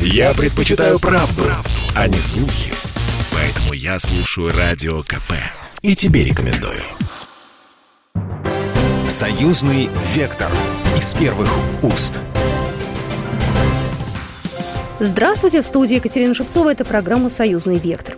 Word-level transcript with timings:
Я 0.00 0.34
предпочитаю 0.34 0.98
правду, 0.98 1.42
правду, 1.42 1.70
а 1.94 2.08
не 2.08 2.18
слухи. 2.18 2.72
Поэтому 3.32 3.72
я 3.72 3.98
слушаю 3.98 4.52
Радио 4.56 5.02
КП. 5.02 5.32
И 5.82 5.94
тебе 5.94 6.24
рекомендую. 6.24 6.82
Союзный 9.08 9.88
вектор 10.14 10.50
из 10.98 11.14
первых 11.14 11.48
уст. 11.82 12.20
Здравствуйте, 14.98 15.60
в 15.60 15.64
студии 15.64 15.96
Екатерина 15.96 16.34
Шевцова. 16.34 16.72
Это 16.72 16.84
программа 16.84 17.28
«Союзный 17.28 17.78
вектор». 17.78 18.16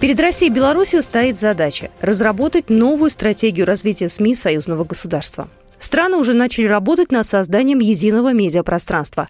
Перед 0.00 0.18
Россией 0.18 0.50
и 0.50 0.54
Беларусью 0.54 1.02
стоит 1.02 1.38
задача– 1.38 1.90
разработать 2.00 2.70
новую 2.70 3.08
стратегию 3.08 3.66
развития 3.66 4.08
СМИ 4.08 4.34
союзного 4.34 4.82
государства. 4.82 5.48
Страны 5.78 6.16
уже 6.16 6.32
начали 6.34 6.66
работать 6.66 7.10
над 7.10 7.26
созданием 7.26 7.78
единого 7.78 8.32
медиапространства. 8.32 9.28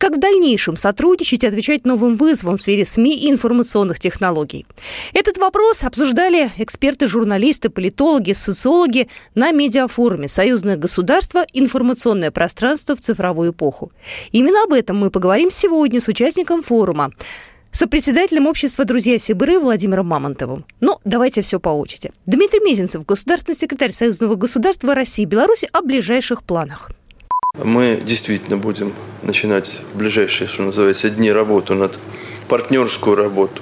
Как 0.00 0.16
в 0.16 0.18
дальнейшем 0.18 0.76
сотрудничать 0.76 1.44
и 1.44 1.46
отвечать 1.46 1.84
новым 1.84 2.16
вызовам 2.16 2.56
в 2.56 2.60
сфере 2.62 2.86
СМИ 2.86 3.18
и 3.18 3.30
информационных 3.30 4.00
технологий? 4.00 4.64
Этот 5.12 5.36
вопрос 5.36 5.84
обсуждали 5.84 6.50
эксперты, 6.56 7.06
журналисты, 7.06 7.68
политологи, 7.68 8.32
социологи 8.32 9.08
на 9.34 9.52
медиафоруме 9.52 10.26
«Союзное 10.26 10.78
государство. 10.78 11.44
Информационное 11.52 12.30
пространство 12.30 12.96
в 12.96 13.02
цифровую 13.02 13.50
эпоху». 13.50 13.92
Именно 14.32 14.62
об 14.64 14.72
этом 14.72 14.96
мы 14.96 15.10
поговорим 15.10 15.50
сегодня 15.50 16.00
с 16.00 16.08
участником 16.08 16.62
форума 16.62 17.12
сопредседателем 17.70 18.46
общества 18.46 18.86
«Друзья 18.86 19.18
Сибиры» 19.18 19.58
Владимиром 19.58 20.06
Мамонтовым. 20.06 20.64
Но 20.80 20.92
ну, 20.92 21.00
давайте 21.04 21.42
все 21.42 21.60
по 21.60 21.68
очереди. 21.68 22.10
Дмитрий 22.24 22.60
Мезенцев, 22.60 23.04
государственный 23.04 23.54
секретарь 23.54 23.92
Союзного 23.92 24.36
государства 24.36 24.94
России 24.94 25.26
Беларуси 25.26 25.68
о 25.70 25.82
ближайших 25.82 26.42
планах. 26.42 26.90
Мы 27.62 28.00
действительно 28.02 28.56
будем 28.56 28.94
начинать 29.22 29.82
в 29.92 29.98
ближайшие, 29.98 30.48
что 30.48 30.62
называется, 30.62 31.10
дни 31.10 31.30
работу 31.30 31.74
над 31.74 31.98
партнерскую 32.48 33.16
работу, 33.16 33.60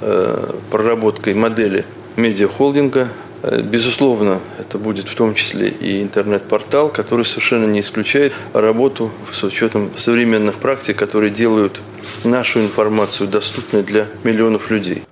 э, 0.00 0.52
проработкой 0.70 1.34
модели 1.34 1.86
медиахолдинга. 2.16 3.08
Э, 3.42 3.62
безусловно, 3.62 4.40
это 4.58 4.76
будет 4.78 5.08
в 5.08 5.14
том 5.14 5.34
числе 5.34 5.68
и 5.68 6.02
интернет-портал, 6.02 6.90
который 6.90 7.24
совершенно 7.24 7.64
не 7.64 7.80
исключает 7.80 8.34
работу 8.52 9.10
с 9.32 9.42
учетом 9.42 9.90
современных 9.96 10.56
практик, 10.56 10.98
которые 10.98 11.30
делают 11.30 11.80
нашу 12.24 12.60
информацию 12.60 13.28
доступной 13.28 13.82
для 13.82 14.08
миллионов 14.24 14.70
людей. 14.70 15.04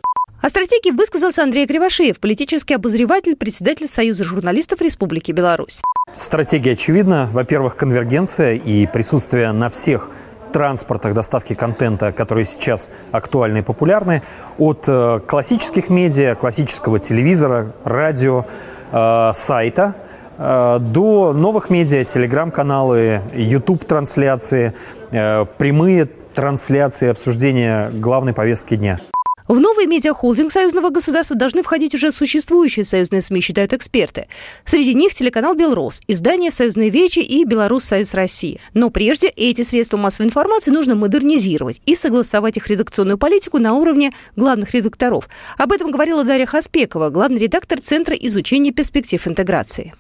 О 0.47 0.49
стратегии 0.49 0.93
высказался 0.93 1.43
Андрей 1.43 1.67
Кривошеев, 1.67 2.21
политический 2.21 2.75
обозреватель, 2.75 3.35
председатель 3.35 3.89
Союза 3.89 4.23
журналистов 4.23 4.81
Республики 4.81 5.33
Беларусь. 5.33 5.83
Стратегия 6.15 6.75
очевидна. 6.75 7.29
Во-первых, 7.33 7.75
конвергенция 7.75 8.55
и 8.55 8.87
присутствие 8.87 9.51
на 9.51 9.71
всех 9.71 10.09
транспортах 10.53 11.15
доставки 11.15 11.55
контента, 11.55 12.13
которые 12.13 12.45
сейчас 12.45 12.91
актуальны 13.11 13.59
и 13.59 13.63
популярны, 13.63 14.23
от 14.57 14.85
э, 14.87 15.19
классических 15.27 15.89
медиа, 15.89 16.37
классического 16.37 17.01
телевизора, 17.01 17.73
радио, 17.83 18.47
э, 18.93 19.33
сайта, 19.35 19.97
э, 20.39 20.79
до 20.79 21.33
новых 21.33 21.71
медиа, 21.71 22.05
телеграм-каналы, 22.05 23.21
YouTube-трансляции, 23.35 24.75
прямые 25.11 26.07
трансляции 26.37 27.09
обсуждения 27.09 27.91
главной 27.91 28.33
повестки 28.33 28.77
дня. 28.77 29.01
В 29.49 29.61
новый 29.61 29.87
медиахолдинг 29.87 30.51
союзного 30.51 30.91
государства 30.91 31.37
должны 31.37 31.63
входить 31.63 31.95
уже 31.95 32.11
существующие 32.11 32.85
союзные 32.85 33.23
СМИ, 33.23 33.41
считают 33.41 33.73
эксперты. 33.73 34.27
Среди 34.65 34.93
них 34.95 35.15
телеканал 35.15 35.55
«Белрос», 35.55 36.03
издание 36.09 36.51
«Союзные 36.51 36.91
вечи» 36.91 37.21
и 37.21 37.45
«Беларусь 37.45 37.85
Союз 37.85 38.15
России». 38.15 38.61
Но 38.75 38.91
прежде 38.91 39.29
эти 39.29 39.63
средства 39.63 39.99
массовой 39.99 40.27
информации 40.27 40.73
нужно 40.73 40.97
модернизировать 40.97 41.81
и 41.87 41.95
согласовать 41.95 42.57
их 42.57 42.67
редакционную 42.67 43.19
политику 43.19 43.59
на 43.59 43.75
уровне 43.75 44.13
главных 44.35 44.75
редакторов. 44.75 45.29
Об 45.59 45.73
этом 45.73 45.93
говорила 45.93 46.25
Дарья 46.25 46.47
Хаспекова, 46.47 47.11
главный 47.11 47.39
редактор 47.39 47.81
Центра 47.81 48.17
изучения 48.17 48.73
перспектив 48.73 49.25
интеграции. 49.29 49.95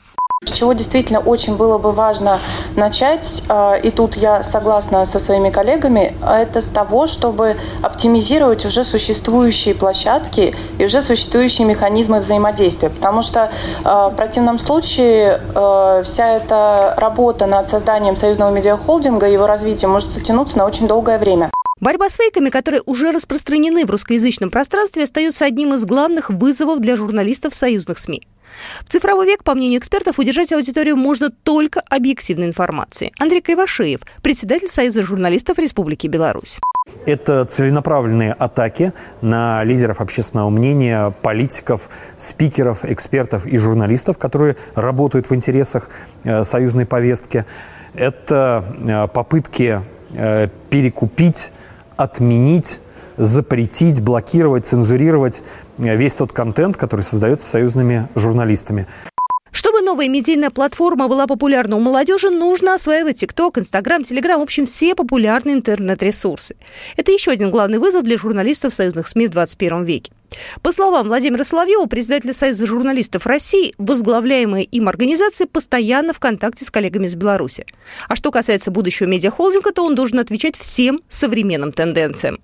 С 0.45 0.53
чего 0.53 0.75
действительно 0.75 1.21
очень 1.21 1.57
было 1.57 1.79
бы 1.79 1.93
важно 1.93 2.39
начать, 2.77 3.43
а, 3.49 3.75
и 3.75 3.91
тут 3.91 4.17
я 4.17 4.43
согласна 4.43 5.07
со 5.07 5.19
своими 5.19 5.49
коллегами, 5.49 6.15
это 6.23 6.61
с 6.61 6.69
того, 6.69 7.07
чтобы 7.07 7.57
оптимизировать 7.81 8.67
уже 8.67 8.85
существующие 8.85 9.75
площадки 9.75 10.55
и 10.79 10.85
уже 10.85 11.01
существующие 11.01 11.67
механизмы 11.67 12.19
взаимодействия. 12.19 12.91
Потому 12.91 13.23
что 13.23 13.51
а, 13.83 14.11
в 14.11 14.17
противном 14.17 14.59
случае 14.59 15.41
а, 15.55 16.03
вся 16.03 16.37
эта 16.37 16.95
работа 16.99 17.47
над 17.47 17.67
созданием 17.67 18.15
союзного 18.15 18.51
медиахолдинга 18.51 19.29
и 19.29 19.33
его 19.33 19.47
развитием 19.47 19.93
может 19.93 20.11
затянуться 20.11 20.59
на 20.59 20.67
очень 20.67 20.87
долгое 20.87 21.19
время. 21.19 21.51
Борьба 21.81 22.11
с 22.11 22.17
фейками, 22.17 22.51
которые 22.51 22.83
уже 22.85 23.11
распространены 23.11 23.87
в 23.87 23.91
русскоязычном 23.91 24.51
пространстве, 24.51 25.05
остается 25.05 25.47
одним 25.47 25.73
из 25.73 25.87
главных 25.87 26.29
вызовов 26.29 26.81
для 26.81 26.95
журналистов 26.95 27.55
союзных 27.55 27.99
СМИ. 27.99 28.27
В 28.85 28.89
цифровой 28.89 29.27
век, 29.27 29.45
по 29.45 29.55
мнению 29.55 29.81
экспертов, 29.81 30.19
удержать 30.19 30.53
аудиторию 30.53 30.97
можно 30.97 31.31
только 31.31 31.81
объективной 31.81 32.47
информацией. 32.47 33.13
Андрей 33.19 33.41
Кривошеев, 33.41 34.01
председатель 34.23 34.69
Союза 34.69 35.03
журналистов 35.03 35.59
Республики 35.59 36.07
Беларусь. 36.07 36.59
Это 37.05 37.45
целенаправленные 37.45 38.33
атаки 38.33 38.93
на 39.21 39.65
лидеров 39.65 40.01
общественного 40.01 40.51
мнения, 40.51 41.13
политиков, 41.23 41.89
спикеров, 42.17 42.85
экспертов 42.85 43.47
и 43.47 43.59
журналистов, 43.59 44.19
которые 44.19 44.57
работают 44.75 45.29
в 45.29 45.35
интересах 45.35 45.91
э, 46.23 46.45
союзной 46.45 46.87
повестки. 46.87 47.45
Это 47.95 48.65
э, 48.87 49.09
попытки 49.13 49.83
э, 50.13 50.49
перекупить 50.71 51.51
отменить, 51.97 52.81
запретить, 53.17 54.01
блокировать, 54.01 54.67
цензурировать 54.67 55.43
весь 55.79 56.15
тот 56.15 56.33
контент, 56.33 56.77
который 56.77 57.03
создается 57.03 57.49
союзными 57.49 58.09
журналистами. 58.15 58.87
Чтобы 59.53 59.81
новая 59.81 60.09
медийная 60.09 60.51
платформа 60.51 61.09
была 61.09 61.27
популярна 61.27 61.77
у 61.77 61.81
молодежи, 61.81 62.29
нужно 62.29 62.75
осваивать 62.75 63.21
ТикТок, 63.21 63.57
Инстаграм, 63.57 64.03
Телеграм, 64.03 64.39
в 64.39 64.43
общем, 64.43 64.67
все 64.67 64.95
популярные 64.95 65.55
интернет-ресурсы. 65.55 66.57
Это 66.99 67.11
еще 67.11 67.31
один 67.31 67.51
главный 67.51 67.79
вызов 67.79 68.05
для 68.05 68.19
журналистов 68.19 68.75
союзных 68.75 69.09
СМИ 69.09 69.29
в 69.29 69.31
21 69.31 69.85
веке. 69.85 70.13
По 70.61 70.73
словам 70.73 71.07
Владимира 71.07 71.43
Соловьева, 71.43 71.87
председателя 71.87 72.35
Союза 72.35 72.67
журналистов 72.67 73.27
России, 73.27 73.73
возглавляемая 73.79 74.63
им 74.63 74.89
организация 74.89 75.47
постоянно 75.47 76.13
в 76.13 76.21
контакте 76.21 76.67
с 76.67 76.71
коллегами 76.71 77.07
из 77.07 77.15
Беларуси. 77.15 77.65
А 78.09 78.17
что 78.17 78.31
касается 78.31 78.71
будущего 78.71 79.07
медиахолдинга, 79.07 79.73
то 79.73 79.87
он 79.87 79.95
должен 79.95 80.19
отвечать 80.19 80.57
всем 80.59 81.01
современным 81.09 81.73
тенденциям. 81.73 82.41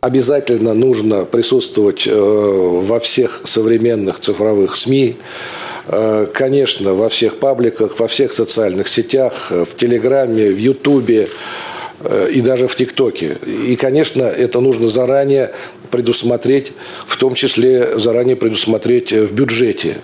Обязательно 0.00 0.72
нужно 0.72 1.26
присутствовать 1.26 2.06
э, 2.06 2.10
во 2.14 2.98
всех 3.00 3.42
современных 3.44 4.18
цифровых 4.18 4.76
СМИ, 4.76 5.16
э, 5.88 6.26
конечно, 6.32 6.94
во 6.94 7.10
всех 7.10 7.38
пабликах, 7.38 7.98
во 7.98 8.08
всех 8.08 8.32
социальных 8.32 8.88
сетях, 8.88 9.48
э, 9.50 9.66
в 9.66 9.76
Телеграме, 9.76 10.48
в 10.48 10.56
Ютубе 10.56 11.28
и 12.32 12.40
даже 12.42 12.66
в 12.66 12.74
ТикТоке. 12.76 13.38
И, 13.46 13.76
конечно, 13.76 14.22
это 14.22 14.60
нужно 14.60 14.88
заранее 14.88 15.52
предусмотреть, 15.90 16.72
в 17.06 17.16
том 17.16 17.34
числе 17.34 17.98
заранее 17.98 18.36
предусмотреть 18.36 19.12
в 19.12 19.32
бюджете. 19.32 19.96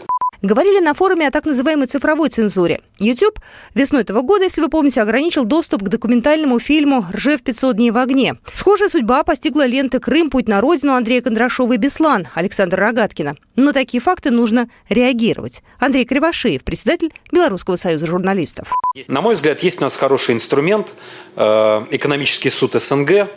Говорили 0.43 0.81
на 0.81 0.95
форуме 0.95 1.27
о 1.29 1.31
так 1.31 1.45
называемой 1.45 1.87
цифровой 1.87 2.31
цензуре. 2.31 2.81
YouTube 2.99 3.39
весной 3.75 4.03
этого 4.03 4.23
года, 4.23 4.45
если 4.45 4.63
вы 4.63 4.71
помните, 4.71 5.03
ограничил 5.03 5.45
доступ 5.45 5.83
к 5.83 5.89
документальному 5.89 6.59
фильму 6.59 7.05
«Ржев 7.13 7.43
500 7.43 7.77
дней 7.77 7.91
в 7.91 7.99
огне». 7.99 8.37
Схожая 8.55 8.89
судьба 8.89 9.23
постигла 9.23 9.67
ленты 9.67 10.01
«Крым. 10.01 10.31
Путь 10.31 10.49
на 10.49 10.63
родину» 10.63 10.95
Андрея 10.95 11.21
Кондрашова 11.21 11.75
и 11.75 11.77
«Беслан» 11.77 12.27
Александра 12.35 12.87
Рогаткина. 12.87 13.35
На 13.57 13.75
такие 13.75 14.01
факты 14.01 14.31
нужно 14.31 14.71
реагировать. 14.89 15.63
Андрей 15.79 16.07
Кривошеев, 16.07 16.65
председатель 16.65 17.13
Белорусского 17.31 17.77
союза 17.77 18.07
журналистов. 18.07 18.73
На 19.09 19.21
мой 19.21 19.35
взгляд, 19.35 19.63
есть 19.63 19.79
у 19.79 19.83
нас 19.83 19.97
хороший 19.97 20.35
инструмент 20.35 20.95
э,– 21.37 21.85
экономический 21.91 22.51
суд 22.51 22.75
СНГ. 22.75 23.29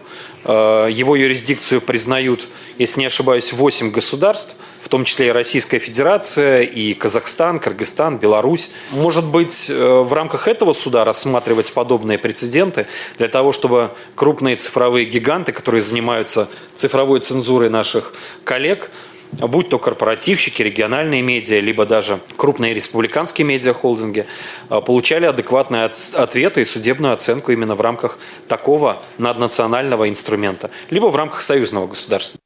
Э, 0.46 0.88
его 0.90 1.16
юрисдикцию 1.18 1.82
признают, 1.82 2.48
если 2.78 3.02
не 3.02 3.08
ошибаюсь, 3.08 3.52
8 3.52 3.92
государств– 3.92 4.56
в 4.84 4.90
том 4.90 5.06
числе 5.06 5.28
и 5.28 5.32
Российская 5.32 5.80
Федерация, 5.80 6.62
и 6.62 6.93
Казахстан, 6.94 7.60
Кыргызстан, 7.60 8.18
Беларусь. 8.18 8.72
Может 8.92 9.26
быть, 9.26 9.70
э, 9.70 10.02
в 10.02 10.12
рамках 10.14 10.48
этого 10.48 10.74
суда 10.74 11.06
рассматривать 11.06 11.74
подобные 11.74 12.18
прецеденты 12.18 12.88
для 13.18 13.28
того, 13.28 13.52
чтобы 13.52 13.92
крупные 14.16 14.56
цифровые 14.56 15.06
гиганты, 15.06 15.52
которые 15.52 15.82
занимаются 15.82 16.48
цифровой 16.76 17.20
цензурой 17.20 17.70
наших 17.70 18.14
коллег, 18.44 18.92
будь 19.40 19.70
то 19.70 19.80
корпоративщики, 19.80 20.62
региональные 20.62 21.22
медиа, 21.22 21.60
либо 21.60 21.86
даже 21.86 22.20
крупные 22.36 22.74
республиканские 22.74 23.46
медиахолдинги, 23.46 24.26
э, 24.70 24.82
получали 24.82 25.26
адекватные 25.26 25.86
ответы 25.86 26.62
и 26.62 26.66
судебную 26.66 27.14
оценку 27.14 27.52
именно 27.52 27.76
в 27.76 27.82
рамках 27.82 28.20
такого 28.48 29.02
наднационального 29.18 30.10
инструмента, 30.10 30.70
либо 30.90 31.08
в 31.08 31.16
рамках 31.16 31.42
союзного 31.42 31.88
государства. 31.88 32.40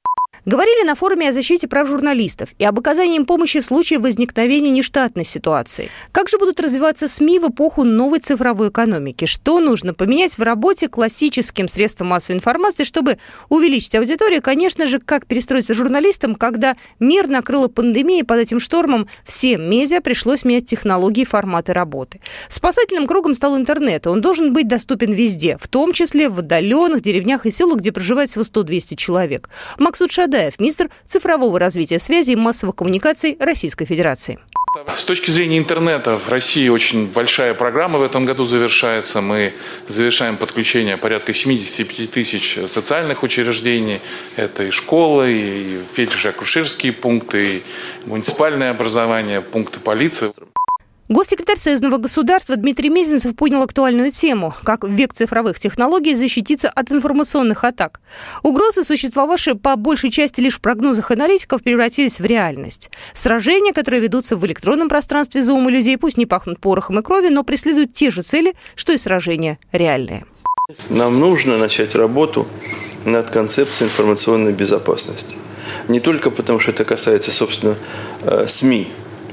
Говорили 0.47 0.85
на 0.85 0.95
форуме 0.95 1.27
о 1.27 1.33
защите 1.33 1.67
прав 1.67 1.89
журналистов 1.89 2.51
и 2.57 2.63
об 2.63 2.79
оказании 2.79 3.17
им 3.17 3.25
помощи 3.25 3.59
в 3.59 3.65
случае 3.65 3.99
возникновения 3.99 4.69
нештатной 4.69 5.25
ситуации. 5.25 5.89
Как 6.13 6.29
же 6.29 6.38
будут 6.38 6.61
развиваться 6.61 7.09
СМИ 7.09 7.39
в 7.39 7.49
эпоху 7.49 7.83
новой 7.83 8.19
цифровой 8.19 8.69
экономики? 8.69 9.25
Что 9.25 9.59
нужно 9.59 9.94
поменять 9.94 10.38
в 10.38 10.41
работе 10.41 10.88
классическим 10.88 11.67
средствам 11.67 12.07
массовой 12.07 12.38
информации, 12.38 12.85
чтобы 12.85 13.17
увеличить 13.49 13.94
аудиторию? 13.95 14.41
Конечно 14.41 14.88
же, 14.88 14.99
как 14.99 15.25
перестроиться 15.25 15.73
журналистам, 15.73 16.33
когда 16.33 16.77
мир 16.97 17.27
накрыла 17.27 17.67
пандемия, 17.67 18.23
под 18.23 18.39
этим 18.39 18.61
штормом 18.61 19.09
всем 19.25 19.69
медиа 19.69 20.00
пришлось 20.00 20.45
менять 20.45 20.65
технологии 20.65 21.23
и 21.23 21.25
форматы 21.25 21.73
работы. 21.73 22.21
Спасательным 22.47 23.05
кругом 23.05 23.33
стал 23.33 23.57
интернет. 23.57 24.07
Он 24.07 24.21
должен 24.21 24.53
быть 24.53 24.69
доступен 24.69 25.11
везде, 25.11 25.57
в 25.59 25.67
том 25.67 25.91
числе 25.91 26.29
в 26.29 26.39
отдаленных 26.39 27.01
деревнях 27.01 27.45
и 27.45 27.51
селах, 27.51 27.79
где 27.79 27.91
проживает 27.91 28.29
всего 28.29 28.45
100-200 28.45 28.95
человек. 28.95 29.50
Максут 29.77 30.13
Шадай 30.13 30.37
Садаев, 30.38 30.60
министр 30.60 30.92
цифрового 31.07 31.57
развития 31.57 31.98
связи 31.98 32.31
и 32.31 32.36
массовых 32.36 32.75
коммуникаций 32.75 33.38
Российской 33.39 33.86
Федерации. 33.86 34.38
С 34.95 35.04
точки 35.04 35.31
зрения 35.31 35.57
интернета 35.57 36.16
в 36.16 36.30
России 36.30 36.69
очень 36.69 37.07
большая 37.07 37.56
программа 37.56 37.98
в 37.98 38.04
этом 38.04 38.25
году 38.25 38.45
завершается. 38.45 39.22
Мы 39.22 39.56
завершаем 39.88 40.38
подключение 40.38 40.98
порядка 40.98 41.34
75 41.34 42.12
тысяч 42.12 42.60
социальных 42.68 43.24
учреждений. 43.24 44.00
Это 44.36 44.66
и 44.66 44.69
школы, 44.69 45.31
и 45.34 45.80
фельдшерско-акушерские 45.95 46.92
пункты, 46.92 47.48
и 47.48 47.63
муниципальное 48.06 48.69
образование, 48.69 49.42
пункты 49.42 49.80
полиции. 49.80 50.31
Госсекретарь 51.09 51.57
Союзного 51.57 52.00
государства 52.00 52.57
Дмитрий 52.57 52.89
Мезенцев 52.89 53.33
поднял 53.33 53.63
актуальную 53.63 54.12
тему, 54.12 54.54
как 54.63 54.83
в 54.83 54.92
век 54.92 55.13
цифровых 55.13 55.57
технологий 55.57 56.13
защититься 56.13 56.69
от 56.69 56.92
информационных 56.92 57.63
атак. 57.63 58.01
Угрозы, 58.44 58.83
существовавшие 58.83 59.56
по 59.56 59.77
большей 59.77 60.12
части 60.12 60.42
лишь 60.42 60.56
в 60.56 60.59
прогнозах 60.59 61.12
аналитиков, 61.12 61.63
превратились 61.63 62.19
в 62.19 62.25
реальность. 62.25 62.92
Сражения, 63.13 63.71
которые 63.71 64.01
ведутся 64.01 64.36
в 64.36 64.45
электронном 64.45 64.89
пространстве 64.89 65.42
за 65.42 65.54
умы 65.54 65.71
людей, 65.71 65.98
пусть 65.98 66.18
не 66.18 66.25
пахнут 66.25 66.59
порохом 66.59 67.00
и 67.00 67.01
кровью, 67.01 67.31
но 67.31 67.44
преследуют 67.44 67.94
те 67.94 68.12
же 68.12 68.21
цели, 68.21 68.53
что 68.75 68.92
и 68.92 68.98
сражения 68.98 69.60
реальные. 69.71 70.25
Нам 70.89 71.21
нужно 71.21 71.57
начать 71.57 71.95
работу 71.95 72.50
над 73.06 73.30
концепцией 73.30 73.89
информационной 73.89 74.51
безопасности. 74.51 75.38
Не 75.88 76.01
только 76.01 76.31
потому, 76.31 76.60
что 76.60 76.71
это 76.71 76.83
касается, 76.83 77.31
собственно, 77.31 77.77
э, 78.24 78.45
СМИ, 78.45 78.89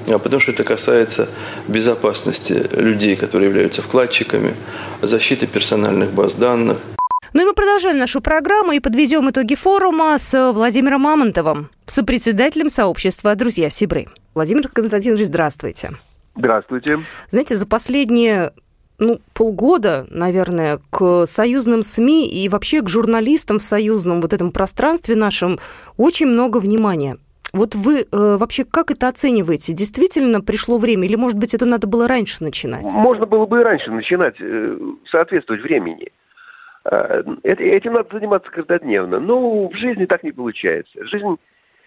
потому 0.07 0.41
что 0.41 0.53
это 0.53 0.65
касается 0.65 1.29
безопасности 1.69 2.69
людей, 2.73 3.17
которые 3.17 3.49
являются 3.49 3.83
вкладчиками, 3.83 4.55
защиты 5.03 5.47
персональных 5.47 6.13
баз 6.13 6.35
данных. 6.35 6.79
Ну 7.33 7.43
и 7.43 7.45
мы 7.45 7.53
продолжаем 7.53 7.99
нашу 7.99 8.21
программу 8.21 8.73
и 8.73 8.81
подведем 8.81 9.29
итоги 9.29 9.57
форума 9.57 10.17
с 10.19 10.53
Владимиром 10.53 11.01
Мамонтовым, 11.01 11.69
сопредседателем 11.87 12.69
сообщества 12.69 13.35
«Друзья 13.35 13.71
Сибры». 13.71 14.07
Владимир 14.35 14.69
Константинович, 14.69 15.27
здравствуйте. 15.27 15.91
Здравствуйте. 16.37 17.01
Знаете, 17.31 17.57
за 17.57 17.67
последние 17.67 18.53
ну, 18.99 19.21
полгода, 19.33 20.07
наверное, 20.11 20.81
к 20.91 21.27
союзным 21.27 21.83
СМИ 21.83 22.29
и 22.29 22.49
вообще 22.49 22.83
к 22.83 22.89
журналистам 22.89 23.59
в 23.59 23.63
союзном 23.63 24.21
вот 24.21 24.33
этом 24.33 24.53
пространстве 24.53 25.17
нашем 25.17 25.59
очень 25.97 26.27
много 26.27 26.59
внимания. 26.59 27.19
Вот 27.55 27.77
вы 27.77 28.01
э, 28.01 28.07
вообще 28.11 28.65
как 28.65 28.91
это 28.91 29.07
оцениваете? 29.07 29.73
Действительно 29.73 30.41
пришло 30.41 30.77
время 30.77 31.07
или, 31.07 31.15
может 31.15 31.39
быть, 31.39 31.55
это 31.55 31.65
надо 31.65 31.87
было 31.87 32.09
раньше 32.09 32.43
начинать? 32.43 32.93
Можно 32.95 33.27
было 33.27 33.47
бы 33.47 33.61
и 33.61 33.63
раньше 33.63 33.93
начинать, 33.93 34.35
э, 34.41 34.77
соответствовать 35.07 35.63
времени. 35.63 36.11
Э, 36.85 37.23
этим 37.45 37.93
надо 37.93 38.09
заниматься 38.17 38.51
каждодневно. 38.51 39.21
Но 39.21 39.69
в 39.69 39.75
жизни 39.75 40.05
так 40.05 40.25
не 40.25 40.33
получается. 40.33 41.07
Жизнь 41.07 41.39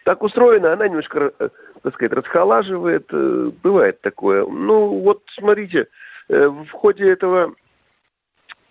так 0.06 0.24
устроена, 0.24 0.72
она 0.72 0.88
немножко, 0.88 1.34
э, 1.38 1.50
так 1.84 1.94
сказать, 1.96 2.14
расхолаживает. 2.14 3.08
Э, 3.12 3.52
бывает 3.62 4.00
такое. 4.00 4.46
Ну, 4.46 5.02
вот 5.02 5.24
смотрите, 5.28 5.90
э, 6.30 6.48
в 6.48 6.72
ходе 6.72 7.12
этого 7.12 7.54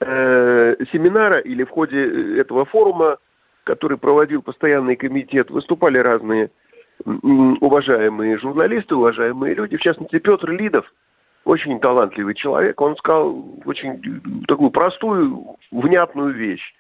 э, 0.01 0.77
семинара 0.91 1.41
или 1.41 1.63
в 1.63 1.69
ходе 1.69 2.41
этого 2.41 2.65
форума, 2.65 3.19
который 3.65 3.99
проводил 3.99 4.41
постоянный 4.41 4.97
комитет, 4.97 5.51
выступали 5.51 5.99
разные 5.99 6.51
уважаемые 7.05 8.39
журналисты, 8.39 8.95
уважаемые 8.95 9.55
люди, 9.55 9.77
в 9.77 9.81
частности 9.81 10.19
Петр 10.19 10.51
Лидов, 10.51 10.93
очень 11.45 11.79
талантливый 11.79 12.35
человек, 12.35 12.81
он 12.81 12.97
сказал 12.97 13.45
очень 13.65 14.45
такую 14.49 14.71
простую, 14.71 15.57
внятную 15.71 16.35
вещь. 16.35 16.75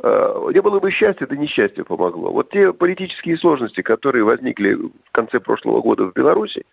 Э, 0.00 0.50
не 0.52 0.60
было 0.60 0.80
бы 0.80 0.90
счастья, 0.90 1.24
это 1.24 1.36
несчастье 1.36 1.84
помогло. 1.84 2.32
Вот 2.32 2.50
те 2.50 2.72
политические 2.72 3.38
сложности, 3.38 3.80
которые 3.82 4.24
возникли 4.24 4.74
в 4.74 4.90
конце 5.12 5.38
прошлого 5.38 5.80
года 5.80 6.06
в 6.06 6.12
Беларуси, 6.12 6.64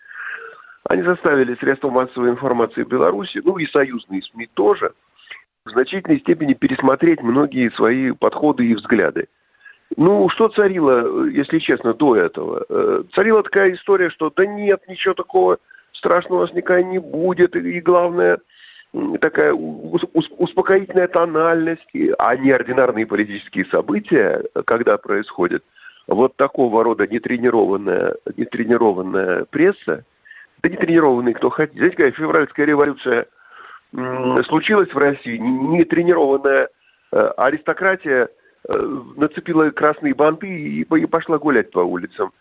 они 0.86 1.04
заставили 1.04 1.56
средства 1.56 1.92
массовой 1.92 2.32
информации 2.32 2.84
Беларуси, 2.84 3.42
ну 3.44 3.58
и 3.58 3.68
союзные 3.68 4.24
СМИ 4.24 4.48
тоже, 4.56 4.94
в 5.66 5.70
значительной 5.70 6.20
степени 6.20 6.54
пересмотреть 6.54 7.22
многие 7.22 7.70
свои 7.72 8.12
подходы 8.12 8.66
и 8.66 8.74
взгляды. 8.74 9.28
Ну, 9.98 10.30
что 10.30 10.50
царило, 10.50 11.26
если 11.26 11.60
честно, 11.60 11.94
до 11.94 12.16
этого? 12.16 12.66
Э, 12.70 13.04
царила 13.14 13.44
такая 13.44 13.74
история, 13.74 14.10
что 14.10 14.30
да 14.30 14.46
нет, 14.46 14.82
ничего 14.88 15.14
такого 15.14 15.58
страшного 15.92 16.40
у 16.40 16.42
нас 16.44 16.54
никогда 16.54 16.84
не 16.84 17.00
будет. 17.00 17.56
И 17.56 17.82
главное, 17.82 18.40
такая 19.20 19.54
успокоительная 19.54 21.08
тональность, 21.08 21.88
а 22.18 22.36
неординарные 22.36 23.08
политические 23.08 23.66
события, 23.66 24.44
когда 24.66 24.98
происходят, 24.98 25.64
вот 26.08 26.36
такого 26.36 26.84
рода 26.84 27.08
нетренированная, 27.08 28.16
нетренированная 28.36 29.46
пресса, 29.46 30.06
да 30.62 30.70
нетренированные 30.70 31.36
кто 31.36 31.50
хотите. 31.50 31.80
Знаете, 31.80 31.96
какая 31.98 32.12
февральская 32.12 32.66
революция 32.66 33.28
случилась 34.48 34.94
в 34.94 34.98
России, 34.98 35.38
нетренированная 35.38 36.70
э, 37.12 37.32
аристократия 37.38 38.30
нацепила 39.16 39.70
красные 39.72 40.14
банты 40.14 40.48
и 40.48 40.84
пошла 40.84 41.38
гулять 41.38 41.72
по 41.72 41.80
улицам. 41.80 42.32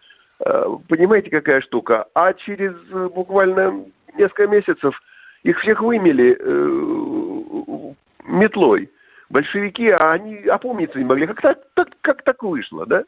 Э, 0.41 0.65
понимаете, 0.89 1.31
какая 1.31 1.61
штука? 1.61 2.07
А 2.15 2.33
через 2.33 2.75
э, 2.91 3.09
буквально 3.09 3.85
несколько 4.17 4.47
месяцев 4.47 5.03
их 5.43 5.59
всех 5.61 5.81
вымели 5.81 6.37
метлой. 8.25 8.91
Большевики, 9.31 9.91
а 9.91 10.13
они 10.13 10.39
опомниться 10.45 10.99
не 10.99 11.05
могли. 11.05 11.27
Как 11.27 11.41
так, 11.41 11.59
так, 11.75 11.89
как 12.01 12.23
так 12.23 12.43
вышло, 12.43 12.87
да? 12.87 13.05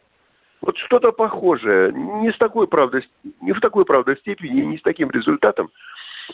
Вот 0.61 0.77
что-то 0.77 1.13
похожее, 1.13 1.93
не 1.93 2.31
с 2.31 2.37
такой, 2.37 2.69
правда, 2.69 3.01
не 3.41 3.53
в 3.53 3.61
такой, 3.61 3.87
правда, 3.87 4.15
степени, 4.17 4.61
не 4.61 4.77
с 4.77 4.83
таким 4.83 5.11
результатом 5.11 5.71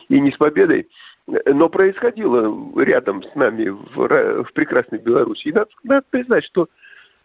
и 0.09 0.21
не 0.21 0.31
с 0.31 0.37
победой, 0.37 0.89
но 1.27 1.69
происходило 1.69 2.55
рядом 2.81 3.23
с 3.23 3.35
нами 3.35 3.69
в, 3.69 4.45
в 4.45 4.53
прекрасной 4.53 4.99
Беларуси. 4.99 5.49
И 5.49 5.53
надо, 5.53 5.71
надо 5.83 6.05
признать, 6.11 6.45
что 6.45 6.69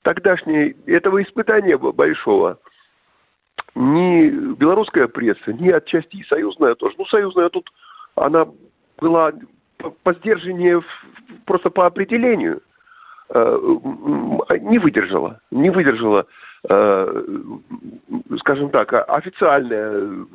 тогдашнее 0.02 0.76
этого 0.86 1.22
испытания 1.22 1.78
большого 1.78 2.60
ни 3.76 4.30
белорусская 4.56 5.08
пресса, 5.08 5.54
ни 5.54 5.70
отчасти 5.70 6.18
и 6.18 6.24
союзная 6.24 6.76
тоже. 6.76 6.96
Ну, 6.98 7.06
союзная 7.06 7.50
тут, 7.50 7.72
она 8.16 8.48
была 8.98 9.34
по, 10.04 10.14
сдержаннее 10.14 10.82
просто 11.46 11.70
по 11.70 11.86
определению 11.86 12.62
э, 13.30 13.60
не 14.62 14.78
выдержала, 14.78 15.40
не 15.52 15.70
выдержала, 15.70 16.28
э, 16.70 17.24
скажем 18.40 18.70
так, 18.70 18.94
официальная 19.10 20.26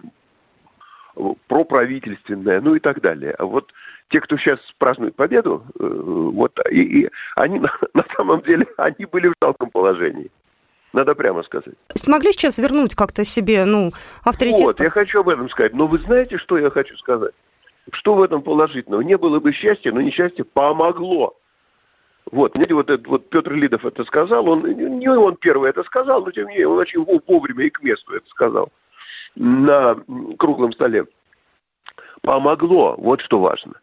проправительственная, 1.48 2.60
ну 2.60 2.74
и 2.74 2.80
так 2.80 3.00
далее. 3.00 3.34
А 3.38 3.44
вот 3.44 3.72
те, 4.08 4.20
кто 4.20 4.36
сейчас 4.36 4.58
празднует 4.78 5.14
победу, 5.14 5.64
э, 5.78 5.86
вот 5.86 6.58
и, 6.70 7.02
и 7.02 7.10
они 7.34 7.58
на, 7.60 7.70
на 7.94 8.04
самом 8.14 8.42
деле 8.42 8.66
они 8.76 9.06
были 9.06 9.28
в 9.28 9.34
жалком 9.42 9.70
положении. 9.70 10.30
Надо 10.92 11.14
прямо 11.14 11.42
сказать. 11.42 11.74
Смогли 11.94 12.32
сейчас 12.32 12.58
вернуть 12.58 12.94
как-то 12.94 13.24
себе, 13.24 13.64
ну, 13.64 13.92
авторитет? 14.24 14.62
Вот, 14.62 14.80
я 14.80 14.88
хочу 14.88 15.20
об 15.20 15.28
этом 15.28 15.48
сказать. 15.50 15.74
Но 15.74 15.86
вы 15.86 15.98
знаете, 15.98 16.38
что 16.38 16.56
я 16.56 16.70
хочу 16.70 16.96
сказать? 16.96 17.34
Что 17.92 18.14
в 18.14 18.22
этом 18.22 18.42
положительного? 18.42 19.02
Не 19.02 19.18
было 19.18 19.38
бы 19.38 19.52
счастья, 19.52 19.92
но 19.92 20.00
несчастье 20.00 20.44
помогло. 20.44 21.36
Вот, 22.30 22.52
знаете, 22.54 22.74
вот, 22.74 22.90
этот, 22.90 23.06
вот 23.06 23.28
Петр 23.28 23.52
Лидов 23.52 23.84
это 23.84 24.04
сказал, 24.04 24.48
он 24.48 24.62
не 24.64 25.08
он 25.08 25.36
первый 25.36 25.70
это 25.70 25.84
сказал, 25.84 26.24
но 26.24 26.32
тем 26.32 26.46
не 26.46 26.54
менее 26.54 26.68
он 26.68 26.78
очень 26.78 27.04
вовремя 27.04 27.64
и 27.64 27.70
к 27.70 27.82
месту 27.82 28.14
это 28.14 28.28
сказал 28.28 28.72
на 29.36 29.96
круглом 30.38 30.72
столе. 30.72 31.06
Помогло, 32.22 32.96
вот 32.98 33.20
что 33.20 33.40
важно. 33.40 33.74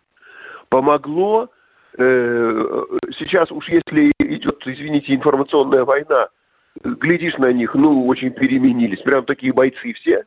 Помогло, 0.70 1.50
э, 1.98 2.84
сейчас 3.12 3.52
уж 3.52 3.70
если 3.70 4.12
идет, 4.20 4.64
извините, 4.66 5.16
информационная 5.16 5.86
война, 5.86 6.30
глядишь 6.84 7.38
на 7.38 7.54
них, 7.54 7.76
ну, 7.76 8.06
очень 8.08 8.32
переменились, 8.32 9.02
прям 9.02 9.24
такие 9.26 9.54
бойцы 9.54 9.94
все. 9.94 10.26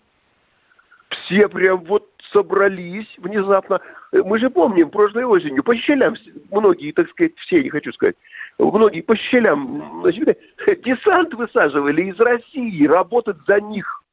все 1.09 1.49
прям 1.49 1.85
вот 1.85 2.09
собрались 2.33 3.13
внезапно. 3.19 3.81
Мы 4.13 4.39
же 4.39 4.49
помним, 4.49 4.91
прошлой 4.91 5.25
осенью 5.25 5.65
по 5.65 5.75
щелям, 5.75 6.15
многие, 6.51 6.93
так 6.93 7.11
сказать, 7.11 7.37
все, 7.37 7.63
не 7.63 7.71
хочу 7.71 7.93
сказать, 7.93 8.17
многие 8.59 9.03
по 9.03 9.17
щелям, 9.17 10.01
значит, 10.03 10.39
десант 10.85 11.35
высаживали 11.35 12.03
из 12.03 12.21
России, 12.21 12.87
работать 12.87 13.39
за 13.47 13.61
них. 13.61 14.05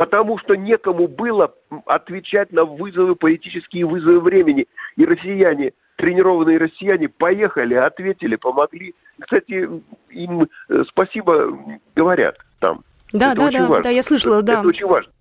Потому 0.00 0.38
что 0.38 0.56
некому 0.56 1.08
было 1.08 1.54
отвечать 1.84 2.52
на 2.52 2.64
вызовы, 2.64 3.16
политические 3.16 3.84
вызовы 3.84 4.20
времени. 4.20 4.66
И 4.96 5.04
россияне, 5.04 5.74
тренированные 5.96 6.56
россияне, 6.56 7.10
поехали, 7.10 7.74
ответили, 7.74 8.36
помогли. 8.36 8.94
Кстати, 9.20 9.68
им 10.08 10.48
э, 10.70 10.84
спасибо 10.88 11.78
говорят 11.94 12.38
там. 12.60 12.82
Да, 13.12 13.32
это 13.32 13.42
да, 13.42 13.50
да, 13.50 13.66
важно. 13.66 13.82
да, 13.82 13.90
я 13.90 14.02
слышала, 14.02 14.36
это, 14.36 14.46
да. 14.46 14.60
Это 14.60 14.68
очень 14.68 14.86
важно. 14.86 15.12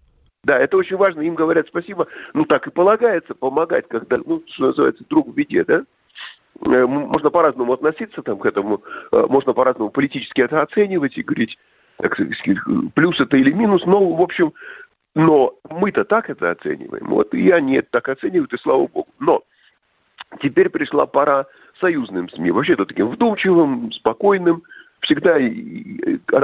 Да, 0.46 0.58
это 0.58 0.78
очень 0.78 0.96
важно, 0.96 1.20
им 1.24 1.36
говорят 1.36 1.68
спасибо. 1.68 2.08
Ну, 2.34 2.46
так 2.46 2.68
и 2.68 2.72
полагается 2.72 3.36
помогать, 3.36 3.86
когда, 3.90 4.16
ну, 4.26 4.42
что 4.48 4.68
называется, 4.68 5.04
друг 5.10 5.28
в 5.28 5.34
беде, 5.34 5.66
да? 5.66 5.84
Э, 6.66 6.86
можно 6.86 7.30
по-разному 7.30 7.74
относиться 7.74 8.22
там, 8.22 8.40
к 8.40 8.46
этому, 8.46 8.82
э, 9.12 9.26
можно 9.28 9.52
по-разному 9.52 9.90
политически 9.90 10.40
это 10.40 10.62
оценивать 10.62 11.18
и 11.18 11.22
говорить, 11.22 11.58
так 12.02 12.14
сказать, 12.14 12.60
плюс 12.94 13.20
это 13.20 13.38
или 13.38 13.52
минус, 13.52 13.86
но, 13.86 14.16
в 14.16 14.22
общем, 14.22 14.54
но 15.16 15.56
мы-то 15.70 16.06
так 16.06 16.30
это 16.30 16.52
оцениваем, 16.52 17.08
вот 17.08 17.34
и 17.34 17.50
они 17.52 17.76
это 17.76 17.90
так 17.92 18.10
оценивают, 18.10 18.54
и 18.54 18.58
слава 18.58 18.88
богу. 18.88 19.10
Но 19.20 19.44
теперь 20.42 20.70
пришла 20.70 21.06
пора 21.06 21.48
союзным 21.80 22.30
СМИ, 22.30 22.52
вообще-то 22.52 22.86
таким 22.86 23.10
вдумчивым, 23.10 23.92
спокойным, 23.92 24.64
всегда 25.02 25.38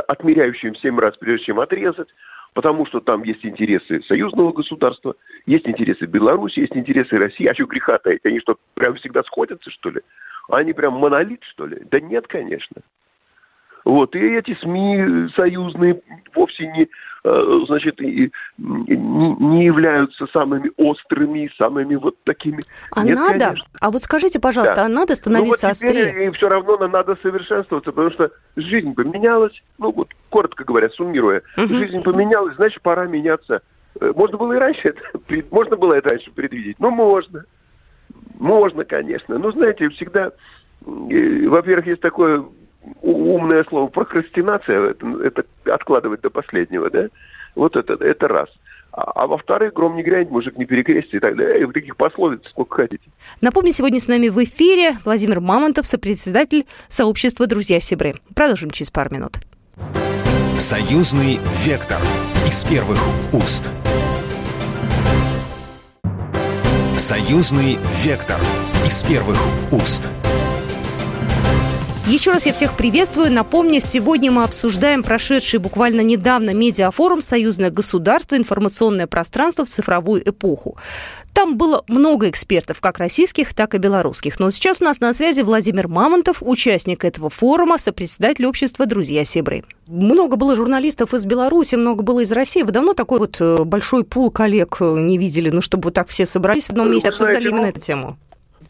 отмеряющим 0.07 0.75
семь 0.75 1.00
раз, 1.00 1.17
прежде 1.17 1.45
чем 1.45 1.59
отрезать, 1.59 2.09
потому 2.53 2.85
что 2.85 3.00
там 3.00 3.24
есть 3.24 3.45
интересы 3.45 4.01
союзного 4.01 4.51
государства, 4.51 5.15
есть 5.45 5.67
интересы 5.67 6.05
Беларуси, 6.05 6.59
есть 6.59 6.75
интересы 6.75 7.17
России. 7.17 7.47
А 7.47 7.53
что 7.53 7.65
греха 7.65 7.97
таить? 7.97 8.25
Они 8.25 8.39
что, 8.39 8.57
прям 8.74 8.95
всегда 8.95 9.24
сходятся, 9.24 9.69
что 9.69 9.89
ли? 9.89 10.01
Они 10.50 10.74
прям 10.74 10.93
монолит, 10.93 11.43
что 11.43 11.65
ли? 11.65 11.81
Да 11.89 12.00
нет, 12.00 12.27
конечно. 12.27 12.81
Вот, 13.86 14.15
и 14.15 14.20
эти 14.20 14.56
СМИ 14.56 15.30
союзные 15.36 16.01
вовсе 16.34 16.65
не, 16.75 16.89
э, 17.24 17.60
значит, 17.68 18.00
не, 18.01 18.32
не 18.58 19.63
являются 19.65 20.25
самыми 20.25 20.72
острыми, 20.77 21.51
самыми 21.56 21.94
вот 21.96 22.15
такими. 22.24 22.63
А 22.89 23.04
Нет, 23.04 23.15
надо? 23.15 23.39
конечно. 23.46 23.68
А 23.80 23.92
вот 23.92 24.01
скажите, 24.01 24.39
пожалуйста, 24.39 24.77
Да. 24.77 24.86
а 24.86 24.89
надо 24.89 25.12
Ну 25.12 25.15
становиться 25.18 25.68
вот 25.68 25.75
теперь 25.75 25.98
острее? 26.10 26.27
И 26.27 26.32
все 26.32 26.50
равно 26.50 26.77
нам 26.77 26.92
надо 26.92 27.15
совершенствоваться, 27.22 27.92
потому 27.92 28.10
что 28.10 28.32
жизнь 28.56 28.96
поменялась, 28.96 29.63
ну 29.77 29.92
вот 29.92 30.10
коротко 30.32 30.63
говоря, 30.63 30.89
суммируя, 30.89 31.44
Мгм. 31.56 31.68
жизнь 31.75 32.01
поменялась, 32.01 32.56
значит 32.56 32.82
пора 32.82 33.06
меняться. 33.06 33.62
Э, 34.01 34.12
Можно 34.15 34.38
было 34.39 34.54
и 34.54 34.58
раньше 34.58 34.89
это, 34.89 35.01
можно 35.51 35.77
было 35.77 35.94
это 35.94 36.10
раньше 36.10 36.32
предвидеть? 36.32 36.77
Ну 36.80 36.89
можно, 36.89 37.46
можно, 38.39 38.84
конечно. 38.84 39.38
Но 39.38 39.51
знаете, 39.51 39.89
всегда, 39.89 40.32
э, 40.88 41.48
во-первых, 41.48 41.86
есть 41.86 42.01
такое 42.01 42.44
умное 43.01 43.63
слово 43.63 43.88
прокрастинация, 43.88 44.92
это, 44.92 45.08
это 45.24 45.46
откладывать 45.74 46.22
до 46.22 46.30
последнего, 46.30 46.89
да? 46.89 47.10
Вот 47.56 47.75
это, 47.75 47.94
это 47.94 48.27
раз. 48.27 48.50
А, 48.92 49.12
а 49.24 49.27
во-вторых, 49.27 49.74
гром 49.74 49.96
не 49.96 50.04
грянет, 50.04 50.32
мужик 50.32 50.58
не 50.58 50.65
перекрестит 50.65 51.15
и 51.15 51.20
так 51.20 51.36
далее. 51.36 51.62
И 51.62 51.65
вот 51.65 51.74
таких 51.74 51.98
пословиц 51.98 52.48
сколько 52.50 52.75
хотите. 52.77 53.04
Напомню, 53.42 53.74
сегодня 53.74 54.00
с 54.00 54.08
нами 54.08 54.30
в 54.30 54.42
эфире 54.44 54.98
Владимир 55.04 55.42
Мамонтов, 55.42 55.86
сопредседатель 55.86 56.65
сообщества 56.88 57.46
«Друзья 57.46 57.80
Сибры». 57.80 58.15
Продолжим 58.34 58.72
через 58.72 58.92
пару 58.92 59.13
минут. 59.13 59.38
Союзный 60.58 61.39
вектор 61.65 62.00
из 62.48 62.63
первых 62.63 63.00
уст. 63.34 63.70
Союзный 66.98 67.77
вектор 68.04 68.39
из 68.88 69.04
первых 69.04 69.38
уст. 69.74 70.10
Еще 72.07 72.31
раз 72.31 72.45
я 72.45 72.53
всех 72.53 72.77
приветствую. 72.77 73.31
Напомню, 73.31 73.81
сегодня 73.81 74.31
мы 74.31 74.43
обсуждаем 74.43 75.01
прошедший 75.01 75.59
буквально 75.59 76.01
недавно 76.01 76.53
медиафорум 76.53 77.19
«Союзное 77.19 77.71
государство. 77.71 78.35
Информационное 78.35 79.07
пространство 79.07 79.65
в 79.65 79.69
цифровую 79.69 80.21
эпоху». 80.29 80.77
Там 81.33 81.57
было 81.57 81.83
много 81.88 82.29
экспертов, 82.29 82.79
как 82.79 83.00
российских, 83.00 83.55
так 83.55 83.74
и 83.74 83.79
белорусских. 83.79 84.39
Но 84.39 84.51
сейчас 84.51 84.83
у 84.83 84.85
нас 84.85 85.00
на 85.00 85.13
связи 85.13 85.41
Владимир 85.41 85.88
Мамонтов, 85.88 86.38
участник 86.41 87.03
этого 87.03 87.31
форума, 87.31 87.79
сопредседатель 87.79 88.45
общества 88.45 88.85
«Друзья 88.85 89.24
Сибры». 89.24 89.63
Много 89.88 90.35
было 90.35 90.55
журналистов 90.55 91.15
из 91.15 91.25
Беларуси, 91.25 91.74
много 91.74 92.03
было 92.03 92.19
из 92.19 92.31
России. 92.31 92.62
Вы 92.62 92.71
давно 92.71 92.93
такой 92.93 93.17
вот 93.17 93.38
э, 93.41 93.63
большой 93.63 94.03
пул 94.03 94.29
коллег 94.29 94.77
э, 94.79 94.95
не 95.00 95.17
видели, 95.17 95.50
ну, 95.50 95.59
чтобы 95.59 95.85
вот 95.85 95.95
так 95.95 96.07
все 96.09 96.27
собрались 96.27 96.67
в 96.67 96.69
одном 96.69 96.91
месте, 96.91 97.09
обсуждали 97.09 97.50
именно 97.50 97.63
ну, 97.63 97.67
эту 97.67 97.79
тему? 97.79 98.17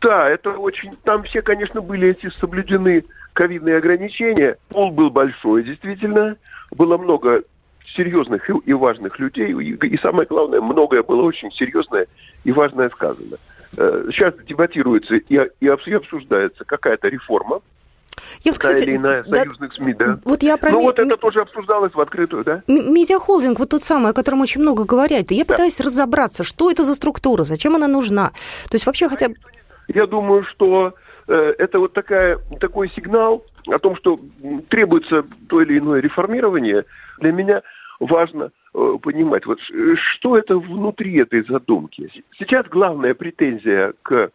Да, 0.01 0.29
это 0.29 0.51
очень... 0.51 0.95
Там 1.03 1.23
все, 1.23 1.41
конечно, 1.41 1.81
были 1.81 2.09
эти 2.09 2.29
соблюдены 2.29 3.03
ковидные 3.33 3.77
ограничения. 3.77 4.57
Пол 4.69 4.91
был 4.91 5.09
большой, 5.09 5.63
действительно. 5.63 6.37
Было 6.71 6.97
много 6.97 7.43
серьезных 7.85 8.49
и, 8.65 8.73
важных 8.73 9.19
людей. 9.19 9.51
И, 9.53 9.97
самое 9.97 10.27
главное, 10.27 10.61
многое 10.61 11.03
было 11.03 11.21
очень 11.23 11.51
серьезное 11.51 12.07
и 12.43 12.51
важное 12.51 12.89
сказано. 12.89 13.37
Э, 13.77 14.07
Сейчас 14.11 14.33
дебатируется 14.47 15.15
и, 15.15 15.35
и 15.59 15.65
обс- 15.67 15.87
и 15.87 15.93
обсуждается 15.93 16.65
какая-то 16.65 17.07
реформа, 17.09 17.61
Я 18.43 18.51
вот, 18.53 18.61
та 18.61 18.69
кстати, 18.69 18.83
или 18.83 18.95
иная 18.95 19.23
да, 19.23 19.43
союзных 19.43 19.73
СМИ, 19.73 19.93
да. 19.93 20.19
вот 20.23 20.41
я 20.43 20.57
про 20.57 20.71
Ну 20.71 20.79
ми- 20.79 20.85
вот 20.85 20.97
это 20.99 21.17
тоже 21.17 21.41
обсуждалось 21.41 21.93
в 21.93 21.99
открытую, 21.99 22.43
да? 22.43 22.63
Медиахолдинг, 22.67 23.59
вот 23.59 23.69
тот 23.69 23.83
самый, 23.83 24.11
о 24.11 24.13
котором 24.13 24.41
очень 24.41 24.61
много 24.61 24.85
говорят. 24.85 25.31
И 25.31 25.35
я 25.35 25.43
Да. 25.43 25.53
пытаюсь 25.53 25.79
разобраться, 25.79 26.43
что 26.43 26.71
это 26.71 26.83
за 26.83 26.95
структура, 26.95 27.43
зачем 27.43 27.75
она 27.75 27.87
нужна. 27.87 28.31
То 28.69 28.75
есть 28.75 28.85
вообще 28.85 29.09
хотя 29.09 29.29
бы... 29.29 29.35
Я 29.87 30.07
думаю, 30.07 30.43
что 30.43 30.95
э, 31.27 31.53
это 31.57 31.79
вот 31.79 31.93
такая, 31.93 32.39
такой 32.59 32.89
сигнал 32.89 33.43
о 33.67 33.79
том, 33.79 33.95
что 33.95 34.19
требуется 34.69 35.25
то 35.47 35.61
или 35.61 35.77
иное 35.77 36.01
реформирование. 36.01 36.85
Для 37.19 37.31
меня 37.31 37.61
важно 37.99 38.51
э, 38.73 38.97
понимать, 39.01 39.45
вот 39.45 39.59
что 39.95 40.37
это 40.37 40.57
внутри 40.57 41.15
этой 41.17 41.45
задумки. 41.45 42.09
Сейчас 42.37 42.67
главная 42.67 43.13
претензия 43.13 43.93
к 44.01 44.31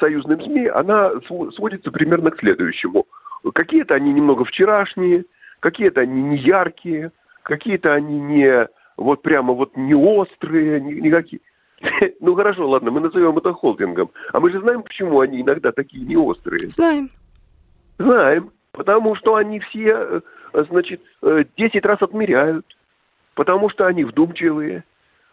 союзным 0.00 0.40
СМИ, 0.40 0.66
она 0.66 1.10
св- 1.28 1.54
сводится 1.54 1.92
примерно 1.92 2.30
к 2.30 2.40
следующему. 2.40 3.06
Какие-то 3.54 3.94
они 3.94 4.12
немного 4.12 4.44
вчерашние, 4.44 5.24
какие-то 5.60 6.00
они 6.00 6.22
не 6.22 6.36
яркие, 6.36 7.12
какие-то 7.42 7.94
они 7.94 8.18
не 8.18 8.68
вот 8.96 9.22
прямо 9.22 9.52
вот 9.52 9.76
не 9.76 9.94
острые, 9.94 10.80
ни- 10.80 10.94
никакие. 10.94 11.40
Ну 12.20 12.34
хорошо, 12.34 12.68
ладно, 12.68 12.90
мы 12.90 13.00
назовем 13.00 13.36
это 13.38 13.52
холдингом. 13.52 14.10
А 14.32 14.40
мы 14.40 14.50
же 14.50 14.60
знаем, 14.60 14.82
почему 14.82 15.20
они 15.20 15.40
иногда 15.42 15.72
такие 15.72 16.04
не 16.04 16.16
острые. 16.16 16.68
Знаем. 16.70 17.10
Знаем. 17.98 18.50
Потому 18.72 19.14
что 19.14 19.34
они 19.36 19.60
все, 19.60 20.22
э, 20.54 20.64
значит, 20.68 21.00
э, 21.22 21.44
10 21.56 21.84
раз 21.86 22.00
отмеряют. 22.02 22.76
Потому 23.34 23.68
что 23.68 23.86
они 23.86 24.04
вдумчивые. 24.04 24.84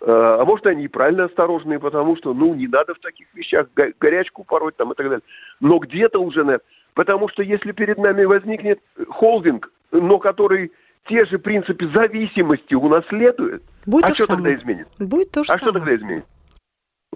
Э, 0.01 0.37
А 0.39 0.45
может, 0.45 0.65
они 0.67 0.85
и 0.85 0.87
правильно 0.87 1.25
осторожные, 1.25 1.79
потому 1.79 2.15
что, 2.15 2.33
ну, 2.33 2.53
не 2.53 2.67
надо 2.67 2.93
в 2.93 2.99
таких 2.99 3.27
вещах 3.33 3.67
го- 3.75 3.93
горячку 3.99 4.43
пороть 4.43 4.75
там 4.77 4.91
и 4.91 4.95
так 4.95 5.07
далее. 5.07 5.23
Но 5.59 5.79
где-то 5.79 6.19
уже, 6.19 6.43
наверное, 6.43 6.65
потому 6.93 7.27
что 7.27 7.41
если 7.43 7.71
перед 7.71 7.97
нами 7.97 8.23
возникнет 8.25 8.79
холдинг, 9.09 9.71
но 9.91 10.19
который 10.19 10.71
те 11.07 11.25
же 11.25 11.37
принципы 11.39 11.87
зависимости 11.87 12.73
унаследует, 12.75 13.63
Будет 13.85 14.05
а 14.05 14.07
то 14.09 14.13
что 14.15 14.27
тогда 14.27 14.43
самое. 14.43 14.57
изменится? 14.59 14.93
Будет 14.99 15.31
то 15.31 15.43
же 15.43 15.51
А 15.53 15.57
что 15.57 15.67
самое. 15.67 15.85
тогда 15.85 15.95
изменится? 15.95 16.29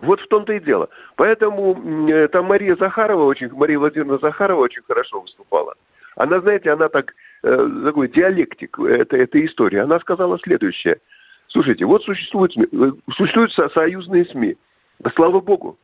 Вот 0.01 0.21
в 0.21 0.27
том-то 0.27 0.53
и 0.53 0.59
дело. 0.59 0.89
Поэтому 1.15 2.09
э, 2.09 2.27
там 2.27 2.45
Мария 2.45 2.75
Захарова 2.75 3.23
очень, 3.23 3.49
Мария 3.51 3.79
Владимировна 3.79 4.17
Захарова 4.19 4.61
очень 4.61 4.83
хорошо 4.87 5.21
выступала. 5.21 5.75
Она, 6.15 6.39
знаете, 6.41 6.71
она 6.71 6.89
так, 6.89 7.15
э, 7.43 7.69
такой 7.85 8.07
диалектик 8.09 8.79
это, 8.79 9.17
этой 9.17 9.45
истории. 9.45 9.77
Она 9.77 9.99
сказала 9.99 10.39
следующее. 10.39 10.99
Слушайте, 11.47 11.85
вот 11.85 12.03
существуют, 12.03 12.57
э, 12.57 12.91
существуют 13.11 13.51
со- 13.53 13.69
союзные 13.69 14.25
СМИ. 14.25 14.57
Да 14.99 15.11
слава 15.15 15.39
богу. 15.39 15.77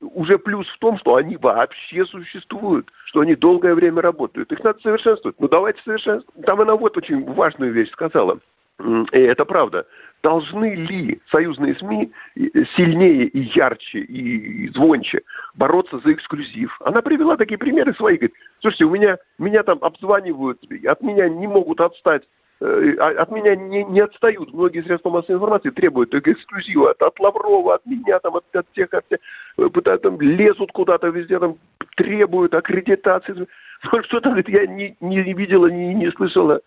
Уже 0.00 0.38
плюс 0.38 0.66
в 0.68 0.78
том, 0.78 0.96
что 0.96 1.16
они 1.16 1.36
вообще 1.36 2.06
существуют, 2.06 2.90
что 3.04 3.20
они 3.20 3.34
долгое 3.34 3.74
время 3.74 4.00
работают. 4.00 4.50
Их 4.50 4.64
надо 4.64 4.80
совершенствовать. 4.80 5.38
Ну 5.38 5.48
давайте 5.48 5.82
совершенствовать. 5.82 6.46
Там 6.46 6.60
она 6.62 6.74
вот 6.74 6.96
очень 6.96 7.24
важную 7.34 7.72
вещь 7.72 7.90
сказала. 7.90 8.38
И 8.80 9.18
это 9.18 9.44
правда. 9.44 9.86
Должны 10.22 10.74
ли 10.74 11.20
союзные 11.30 11.74
СМИ 11.76 12.12
э, 12.36 12.64
сильнее 12.76 13.24
и 13.24 13.40
ярче 13.40 13.98
и 13.98 14.68
звонче 14.72 15.22
бороться 15.54 15.98
за 15.98 16.12
эксклюзив? 16.12 16.80
Она 16.84 17.02
привела 17.02 17.36
такие 17.36 17.58
примеры 17.58 17.94
свои. 17.94 18.16
Говорит, 18.16 18.34
слушайте, 18.60 18.84
у 18.84 18.90
меня, 18.90 19.18
меня 19.38 19.62
там 19.62 19.78
обзванивают, 19.80 20.60
от 20.86 21.02
меня 21.02 21.28
не 21.28 21.48
могут 21.48 21.80
отстать 21.80 22.22
э, 22.60 22.94
а- 23.00 23.22
от 23.22 23.30
меня 23.30 23.56
не, 23.56 23.82
не 23.84 24.00
отстают. 24.00 24.52
Многие 24.52 24.82
средства 24.82 25.10
массовой 25.10 25.36
информации 25.36 25.70
требуют 25.70 26.14
эксклюзива 26.14 26.92
от, 26.92 27.02
от 27.02 27.18
Лаврова, 27.18 27.74
от 27.76 27.86
меня, 27.86 28.18
там, 28.20 28.36
от, 28.36 28.44
от 28.54 28.70
тех, 28.72 28.92
от 28.92 29.08
тех, 29.08 29.18
э, 29.56 29.68
пытаются, 29.68 30.10
там, 30.10 30.20
лезут 30.20 30.70
куда-то 30.72 31.08
везде, 31.08 31.38
там, 31.38 31.58
требуют 31.96 32.54
аккредитации. 32.54 33.46
Ну, 33.92 34.02
что-то, 34.02 34.30
говорит, 34.30 34.48
я 34.48 34.66
не, 34.66 34.96
не 34.98 35.22
видела, 35.32 35.68
не, 35.68 35.94
не 35.94 36.10
слышала 36.10 36.60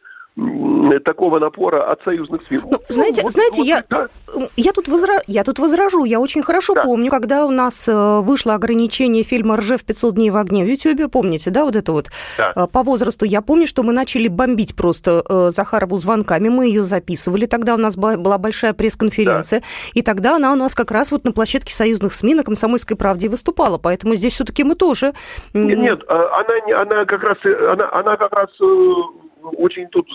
такого 1.03 1.39
напора 1.39 1.83
от 1.91 2.03
союзных 2.03 2.41
СМИ. 2.47 2.59
Ну, 2.63 2.79
знаете, 2.89 3.21
вот, 3.21 3.31
знаете, 3.31 3.57
вот, 3.57 3.67
я, 3.67 3.83
да. 3.89 4.07
я, 4.55 4.71
тут 4.71 4.87
возра... 4.87 5.21
я 5.27 5.43
тут 5.43 5.59
возражу. 5.59 6.03
Я 6.05 6.19
очень 6.19 6.43
хорошо 6.43 6.73
да. 6.73 6.83
помню, 6.83 7.11
когда 7.11 7.45
у 7.45 7.51
нас 7.51 7.87
э, 7.87 8.19
вышло 8.21 8.55
ограничение 8.55 9.23
фильма 9.23 9.57
«Ржев 9.57 9.83
500 9.83 10.15
дней 10.15 10.29
в 10.29 10.37
огне» 10.37 10.63
в 10.63 10.67
Ютьюбе, 10.67 11.07
помните, 11.07 11.49
да, 11.49 11.65
вот 11.65 11.75
это 11.75 11.91
вот 11.91 12.09
да. 12.37 12.53
Э, 12.55 12.67
по 12.67 12.83
возрасту. 12.83 13.25
Я 13.25 13.41
помню, 13.41 13.67
что 13.67 13.83
мы 13.83 13.93
начали 13.93 14.27
бомбить 14.27 14.75
просто 14.75 15.23
э, 15.27 15.51
Захарову 15.51 15.97
звонками, 15.97 16.49
мы 16.49 16.67
ее 16.67 16.83
записывали, 16.83 17.45
тогда 17.45 17.75
у 17.75 17.77
нас 17.77 17.95
была 17.95 18.37
большая 18.37 18.73
пресс-конференция, 18.73 19.59
да. 19.59 19.65
и 19.93 20.01
тогда 20.01 20.35
она 20.35 20.53
у 20.53 20.55
нас 20.55 20.75
как 20.75 20.91
раз 20.91 21.11
вот 21.11 21.25
на 21.25 21.31
площадке 21.31 21.73
союзных 21.73 22.13
СМИ 22.13 22.35
на 22.35 22.43
«Комсомольской 22.43 22.97
правде» 22.97 23.29
выступала, 23.29 23.77
поэтому 23.77 24.15
здесь 24.15 24.33
все-таки 24.33 24.63
мы 24.63 24.75
тоже... 24.75 25.13
Нет, 25.53 25.77
нет 25.77 26.03
а, 26.07 26.41
она, 26.41 26.81
она 26.81 27.05
как 27.05 27.23
раз, 27.23 27.37
она, 27.45 27.89
она 27.91 28.17
как 28.17 28.33
раз 28.33 28.49
очень 29.43 29.87
тут 29.87 30.07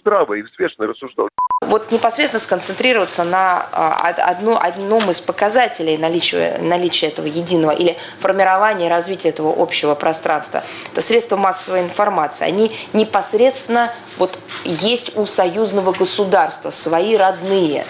здраво 0.00 0.34
и 0.34 0.42
взвешенно 0.42 0.88
рассуждал. 0.88 1.28
Вот 1.68 1.92
непосредственно 1.92 2.40
сконцентрироваться 2.40 3.24
на 3.24 3.66
а, 3.72 4.14
одну, 4.16 4.56
одном 4.56 5.10
из 5.10 5.20
показателей 5.20 5.98
наличия, 5.98 6.56
наличия 6.62 7.08
этого 7.08 7.26
единого 7.26 7.72
или 7.72 7.98
формирования 8.20 8.86
и 8.86 8.88
развития 8.88 9.28
этого 9.28 9.54
общего 9.54 9.94
пространства. 9.94 10.64
Это 10.90 11.02
средства 11.02 11.36
массовой 11.36 11.80
информации. 11.80 12.46
Они 12.46 12.72
непосредственно 12.94 13.92
вот 14.16 14.38
есть 14.64 15.14
у 15.14 15.26
союзного 15.26 15.92
государства, 15.92 16.70
свои 16.70 17.16
родные. 17.16 17.84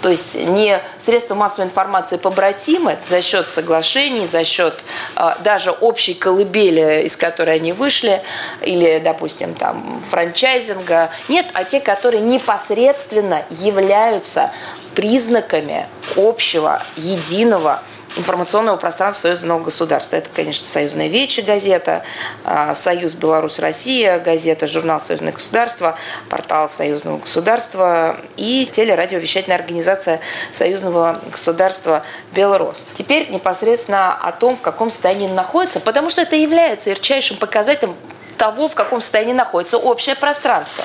То 0.00 0.10
есть 0.10 0.36
не 0.36 0.80
средства 1.00 1.34
массовой 1.34 1.66
информации 1.66 2.18
побратимы 2.18 2.98
за 3.02 3.20
счет 3.20 3.50
соглашений, 3.50 4.26
за 4.26 4.44
счет 4.44 4.84
а, 5.16 5.36
даже 5.42 5.72
общей 5.72 6.14
колыбели, 6.14 7.02
из 7.02 7.16
которой 7.16 7.56
они 7.56 7.72
вышли, 7.72 8.22
или, 8.62 9.00
допустим, 9.02 9.54
там 9.54 10.00
франчайзинга. 10.04 11.10
Нет, 11.28 11.46
а 11.52 11.64
те, 11.64 11.80
которые 11.80 12.20
непосредственно 12.20 13.23
являются 13.50 14.52
признаками 14.94 15.86
общего, 16.16 16.82
единого 16.96 17.80
информационного 18.16 18.76
пространства 18.76 19.28
союзного 19.28 19.64
государства. 19.64 20.16
Это, 20.16 20.30
конечно, 20.34 20.66
Союзная 20.66 21.08
Вечи 21.08 21.40
газета, 21.40 22.02
а, 22.44 22.74
Союз 22.74 23.14
Беларусь-Россия 23.14 24.18
газета, 24.18 24.66
журнал 24.66 25.00
Союзное 25.00 25.32
государство, 25.32 25.98
портал 26.28 26.68
Союзного 26.68 27.18
государства 27.18 28.16
и 28.36 28.68
телерадиовещательная 28.70 29.58
организация 29.58 30.20
Союзного 30.52 31.20
государства 31.30 32.02
Белрос. 32.32 32.86
Теперь 32.94 33.30
непосредственно 33.30 34.14
о 34.14 34.32
том, 34.32 34.56
в 34.56 34.60
каком 34.60 34.90
состоянии 34.90 35.28
находится, 35.28 35.80
потому 35.80 36.10
что 36.10 36.22
это 36.22 36.36
является 36.36 36.90
ярчайшим 36.90 37.36
показателем 37.36 37.96
того, 38.36 38.68
в 38.68 38.74
каком 38.74 39.00
состоянии 39.00 39.32
находится 39.32 39.78
общее 39.78 40.14
пространство. 40.14 40.84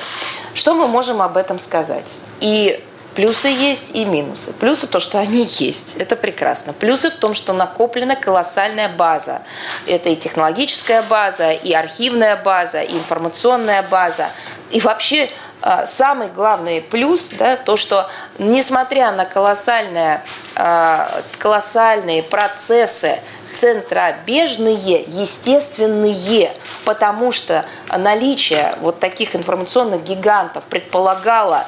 Что 0.54 0.74
мы 0.74 0.86
можем 0.86 1.22
об 1.22 1.36
этом 1.36 1.58
сказать? 1.58 2.14
И 2.40 2.82
Плюсы 3.14 3.48
есть 3.48 3.90
и 3.94 4.04
минусы. 4.04 4.52
Плюсы 4.52 4.86
то, 4.86 5.00
что 5.00 5.18
они 5.18 5.44
есть. 5.44 5.96
Это 5.96 6.14
прекрасно. 6.14 6.72
Плюсы 6.72 7.10
в 7.10 7.16
том, 7.16 7.34
что 7.34 7.52
накоплена 7.52 8.14
колоссальная 8.14 8.88
база. 8.88 9.42
Это 9.86 10.10
и 10.10 10.16
технологическая 10.16 11.02
база, 11.02 11.50
и 11.50 11.72
архивная 11.72 12.36
база, 12.36 12.82
и 12.82 12.94
информационная 12.94 13.82
база. 13.82 14.30
И 14.70 14.80
вообще 14.80 15.28
а, 15.60 15.86
самый 15.86 16.28
главный 16.28 16.80
плюс, 16.80 17.30
да, 17.30 17.56
то, 17.56 17.76
что 17.76 18.08
несмотря 18.38 19.10
на 19.10 19.24
колоссальные, 19.24 20.22
а, 20.54 21.22
колоссальные 21.38 22.22
процессы 22.22 23.18
центробежные, 23.52 25.02
естественные, 25.08 26.52
потому 26.84 27.32
что 27.32 27.66
наличие 27.88 28.76
вот 28.80 29.00
таких 29.00 29.34
информационных 29.34 30.04
гигантов 30.04 30.62
предполагало 30.64 31.66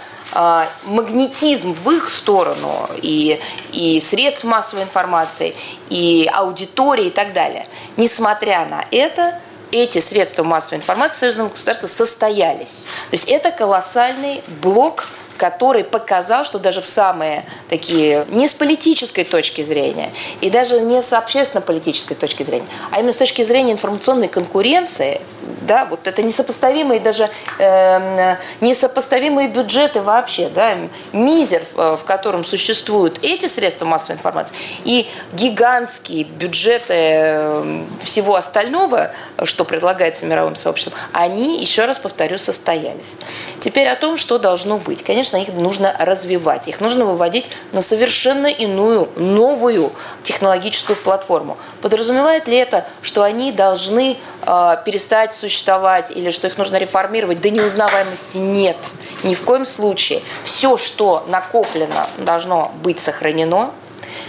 магнетизм 0.85 1.73
в 1.73 1.91
их 1.91 2.09
сторону 2.09 2.89
и, 3.03 3.39
и 3.73 4.01
средств 4.01 4.45
массовой 4.45 4.85
информации, 4.85 5.55
и 5.91 6.29
аудитории 6.33 7.07
и 7.07 7.11
так 7.11 7.33
далее. 7.33 7.67
Несмотря 7.97 8.67
на 8.67 8.85
это, 8.91 9.41
эти 9.73 9.99
средства 9.99 10.43
массовой 10.43 10.79
информации 10.79 11.21
союзного 11.21 11.49
государства 11.49 11.87
состоялись. 11.87 12.85
То 13.11 13.15
есть 13.15 13.29
это 13.29 13.51
колоссальный 13.51 14.43
блок 14.61 15.09
который 15.43 15.83
показал, 15.83 16.45
что 16.45 16.61
даже 16.61 16.81
в 16.81 16.87
самые 16.87 17.45
такие, 17.69 18.27
не 18.29 18.47
с 18.47 18.55
политической 18.55 19.25
точки 19.25 19.63
зрения, 19.63 20.13
и 20.41 20.51
даже 20.51 20.81
не 20.81 21.03
с 21.03 21.13
общественно-политической 21.13 22.15
точки 22.15 22.45
зрения, 22.45 22.67
а 22.93 23.01
именно 23.01 23.13
с 23.13 23.17
точки 23.17 23.43
зрения 23.43 23.73
информационной 23.73 24.29
конкуренции, 24.29 25.21
да, 25.61 25.85
вот 25.85 26.07
это 26.07 26.23
несопоставимые 26.23 27.01
даже, 27.01 27.31
э, 27.59 28.37
несопоставимые 28.61 29.49
бюджеты 29.49 30.01
вообще, 30.01 30.49
да, 30.49 30.77
мизер, 31.13 31.63
э, 31.77 31.97
в 32.01 32.05
котором 32.05 32.45
существуют 32.45 33.19
эти 33.23 33.47
средства 33.47 33.87
массовой 33.87 34.17
информации, 34.17 34.57
и 34.85 35.09
гигантские 35.33 36.25
бюджеты 36.25 36.95
э, 36.95 37.85
всего 38.03 38.37
остального, 38.37 39.13
что 39.45 39.65
предлагается 39.65 40.27
мировым 40.27 40.55
сообществом, 40.55 40.95
они, 41.13 41.61
еще 41.61 41.85
раз 41.85 41.99
повторю, 41.99 42.39
состоялись. 42.39 43.17
Теперь 43.61 43.89
о 43.89 43.97
том, 43.97 44.17
что 44.17 44.39
должно 44.39 44.79
быть. 44.79 45.03
Конечно, 45.03 45.37
их 45.37 45.49
нужно 45.49 45.95
развивать, 45.99 46.69
их 46.69 46.81
нужно 46.81 47.05
выводить 47.05 47.51
на 47.73 47.83
совершенно 47.83 48.47
иную, 48.47 49.09
новую 49.17 49.93
технологическую 50.23 50.97
платформу. 50.97 51.57
Подразумевает 51.81 52.49
ли 52.49 52.57
это, 52.57 52.87
что 53.03 53.23
они 53.23 53.53
должны 53.53 54.17
э, 54.43 54.77
перестать 54.85 55.35
существовать 55.43 56.13
или 56.13 56.31
что 56.31 56.47
их 56.47 56.57
нужно 56.57 56.77
реформировать? 56.77 57.41
До 57.41 57.51
неузнаваемости 57.51 58.39
нет, 58.39 58.77
ни 59.25 59.35
в 59.35 59.43
коем 59.43 59.65
случае. 59.65 60.23
Все, 60.45 60.77
что 60.77 61.25
накоплено, 61.29 62.09
должно 62.19 62.73
быть 62.83 63.01
сохранено. 63.01 63.73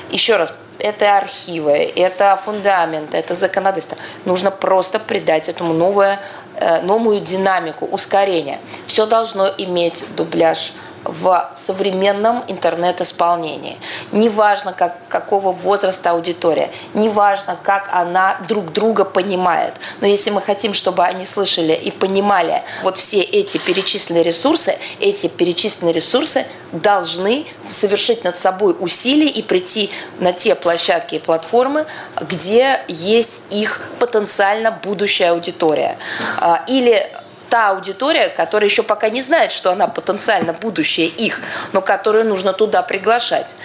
Еще 0.09 0.37
раз, 0.37 0.53
это 0.79 1.17
архивы, 1.17 1.71
это 1.95 2.39
фундамент, 2.43 3.13
это 3.13 3.35
законодательство. 3.35 3.97
Нужно 4.25 4.49
просто 4.49 4.99
придать 4.99 5.49
этому 5.49 5.73
новое, 5.73 6.19
э, 6.55 6.81
новую 6.81 7.19
динамику, 7.19 7.85
ускорение. 7.85 8.59
Все 8.87 9.05
должно 9.05 9.47
иметь 9.57 10.05
дубляж 10.17 10.73
в 11.03 11.51
современном 11.55 12.43
интернет-исполнении. 12.47 13.77
Неважно, 14.11 14.73
как, 14.73 14.97
какого 15.09 15.51
возраста 15.51 16.11
аудитория, 16.11 16.71
неважно, 16.93 17.57
как 17.61 17.89
она 17.91 18.37
друг 18.47 18.71
друга 18.71 19.05
понимает. 19.05 19.73
Но 20.01 20.07
если 20.07 20.29
мы 20.29 20.41
хотим, 20.41 20.73
чтобы 20.73 21.03
они 21.03 21.25
слышали 21.25 21.73
и 21.73 21.91
понимали 21.91 22.63
вот 22.83 22.97
все 22.97 23.21
эти 23.21 23.57
перечисленные 23.57 24.23
ресурсы, 24.23 24.77
эти 24.99 25.27
перечисленные 25.27 25.93
ресурсы 25.93 26.45
должны 26.71 27.45
совершить 27.69 28.23
над 28.23 28.37
собой 28.37 28.75
усилия 28.79 29.27
и 29.27 29.41
прийти 29.41 29.91
на 30.19 30.33
те 30.33 30.55
площадки 30.55 31.15
и 31.15 31.19
платформы, 31.19 31.85
где 32.21 32.81
есть 32.87 33.43
их 33.49 33.81
потенциально 33.99 34.71
будущая 34.71 35.31
аудитория. 35.31 35.97
А, 36.39 36.63
или 36.67 37.11
та 37.53 37.69
аудитория, 37.69 38.29
которая 38.29 38.67
еще 38.67 38.81
пока 38.81 39.09
не 39.09 39.21
знает, 39.21 39.51
что 39.51 39.69
она 39.71 39.85
потенциально 39.85 40.53
будущее 40.53 41.05
их, 41.05 41.39
но 41.71 41.81
которую 41.81 42.25
нужно 42.25 42.51
туда 42.51 42.81
приглашать. 42.81 43.55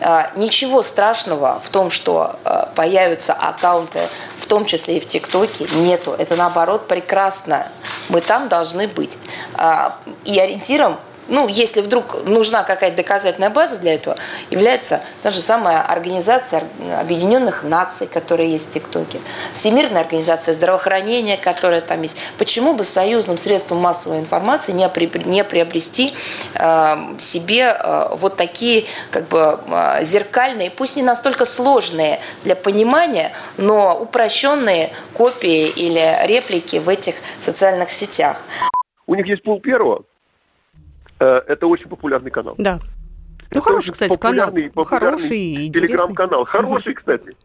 А, 0.00 0.32
ничего 0.34 0.82
страшного 0.82 1.60
в 1.62 1.68
том, 1.68 1.88
что 1.88 2.40
а, 2.42 2.68
появятся 2.74 3.34
аккаунты, 3.34 4.00
в 4.40 4.46
том 4.46 4.64
числе 4.64 4.96
и 4.96 5.00
в 5.00 5.06
ТикТоке, 5.06 5.64
нету. 5.76 6.12
Это 6.18 6.34
наоборот 6.34 6.88
прекрасно. 6.88 7.68
Мы 8.08 8.20
там 8.20 8.48
должны 8.48 8.88
быть. 8.88 9.16
А, 9.54 9.96
и 10.24 10.40
ориентиром 10.40 10.98
ну, 11.28 11.48
если 11.48 11.80
вдруг 11.80 12.24
нужна 12.24 12.62
какая-то 12.62 12.96
доказательная 12.96 13.50
база 13.50 13.78
для 13.78 13.94
этого, 13.94 14.16
является 14.50 15.02
та 15.22 15.30
же 15.30 15.40
самая 15.40 15.82
организация 15.82 16.64
Объединенных 17.00 17.62
Наций, 17.62 18.06
которая 18.06 18.46
есть 18.46 18.68
в 18.68 18.72
ТикТоке, 18.72 19.18
Всемирная 19.52 20.02
организация 20.02 20.54
здравоохранения, 20.54 21.36
которая 21.36 21.80
там 21.80 22.02
есть. 22.02 22.16
Почему 22.38 22.74
бы 22.74 22.84
союзным 22.84 23.38
средством 23.38 23.78
массовой 23.78 24.18
информации 24.18 24.72
не, 24.72 24.88
при, 24.88 25.10
не 25.24 25.44
приобрести 25.44 26.14
э, 26.54 26.96
себе 27.18 27.76
э, 27.78 28.08
вот 28.12 28.36
такие 28.36 28.86
как 29.10 29.28
бы 29.28 29.58
э, 29.66 30.04
зеркальные, 30.04 30.70
пусть 30.70 30.96
не 30.96 31.02
настолько 31.02 31.44
сложные 31.44 32.20
для 32.44 32.56
понимания, 32.56 33.32
но 33.56 33.96
упрощенные 33.98 34.92
копии 35.14 35.68
или 35.68 36.26
реплики 36.26 36.76
в 36.76 36.88
этих 36.88 37.16
социальных 37.38 37.92
сетях? 37.92 38.42
У 39.06 39.14
них 39.14 39.26
есть 39.26 39.42
пол 39.42 39.60
первого, 39.60 40.02
это 41.18 41.66
очень 41.66 41.88
популярный 41.88 42.30
канал. 42.30 42.54
Да. 42.58 42.78
Ну, 42.78 43.48
это 43.50 43.60
хороший, 43.60 43.92
кстати, 43.92 44.12
популярный, 44.12 44.70
канал. 44.70 44.84
Популярный 44.84 45.06
хороший 45.06 45.70
телеграм-канал. 45.70 46.44
Хороший, 46.44 46.94
кстати. 46.94 47.36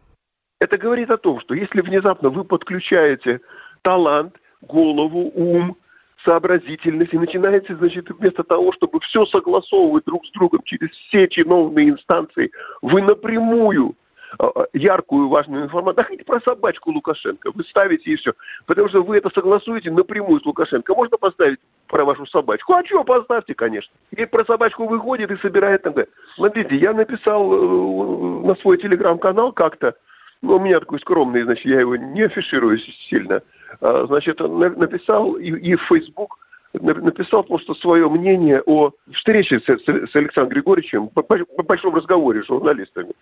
Это 0.60 0.78
говорит 0.78 1.10
о 1.10 1.16
том, 1.16 1.40
что 1.40 1.54
если 1.54 1.80
внезапно 1.80 2.30
вы 2.30 2.44
подключаете 2.44 3.40
талант, 3.82 4.36
голову, 4.60 5.32
ум, 5.34 5.76
сообразительность 6.24 7.14
и 7.14 7.18
начинаете, 7.18 7.76
значит, 7.76 8.10
вместо 8.10 8.44
того, 8.44 8.72
чтобы 8.72 9.00
все 9.00 9.26
согласовывать 9.26 10.04
друг 10.04 10.24
с 10.24 10.30
другом 10.30 10.62
через 10.62 10.90
все 10.90 11.28
чиновные 11.28 11.90
инстанции, 11.90 12.52
вы 12.80 13.02
напрямую 13.02 13.96
а, 14.38 14.66
яркую, 14.72 15.28
важную 15.28 15.64
информацию. 15.64 15.96
Да 15.96 16.02
хотите 16.04 16.24
про 16.24 16.40
собачку 16.40 16.90
Лукашенко, 16.90 17.50
вы 17.52 17.64
ставите 17.64 18.10
и 18.10 18.16
все. 18.16 18.32
Потому 18.66 18.88
что 18.88 19.02
вы 19.02 19.16
это 19.16 19.30
согласуете 19.30 19.90
напрямую 19.90 20.40
с 20.40 20.46
Лукашенко. 20.46 20.94
Можно 20.94 21.18
поставить 21.18 21.60
про 21.92 22.06
вашу 22.06 22.24
собачку. 22.24 22.72
А 22.72 22.84
что, 22.84 23.04
поставьте, 23.04 23.54
конечно. 23.54 23.92
И 24.10 24.24
про 24.24 24.46
собачку 24.46 24.88
выходит 24.88 25.30
и 25.30 25.36
собирает 25.36 25.82
там. 25.82 25.94
Смотрите, 26.34 26.74
я 26.76 26.94
написал 26.94 27.52
э, 27.52 28.46
на 28.46 28.54
свой 28.56 28.78
телеграм-канал 28.78 29.52
как-то, 29.52 29.94
ну, 30.40 30.56
у 30.56 30.58
меня 30.58 30.80
такой 30.80 31.00
скромный, 31.00 31.42
значит, 31.42 31.66
я 31.66 31.80
его 31.80 31.96
не 31.96 32.22
афиширую 32.22 32.78
сильно, 32.78 33.42
а, 33.82 34.06
значит, 34.06 34.40
написал 34.40 35.34
и, 35.34 35.50
и 35.50 35.76
в 35.76 35.82
Facebook 35.82 36.38
написал 36.72 37.44
просто 37.44 37.74
свое 37.74 38.08
мнение 38.08 38.62
о 38.64 38.92
встрече 39.12 39.60
с, 39.60 39.64
с 39.66 40.16
Александром 40.16 40.48
Григорьевичем 40.48 41.08
по, 41.08 41.22
большому 41.62 41.96
разговоре 41.96 42.42
с 42.42 42.46
журналистами. 42.46 43.12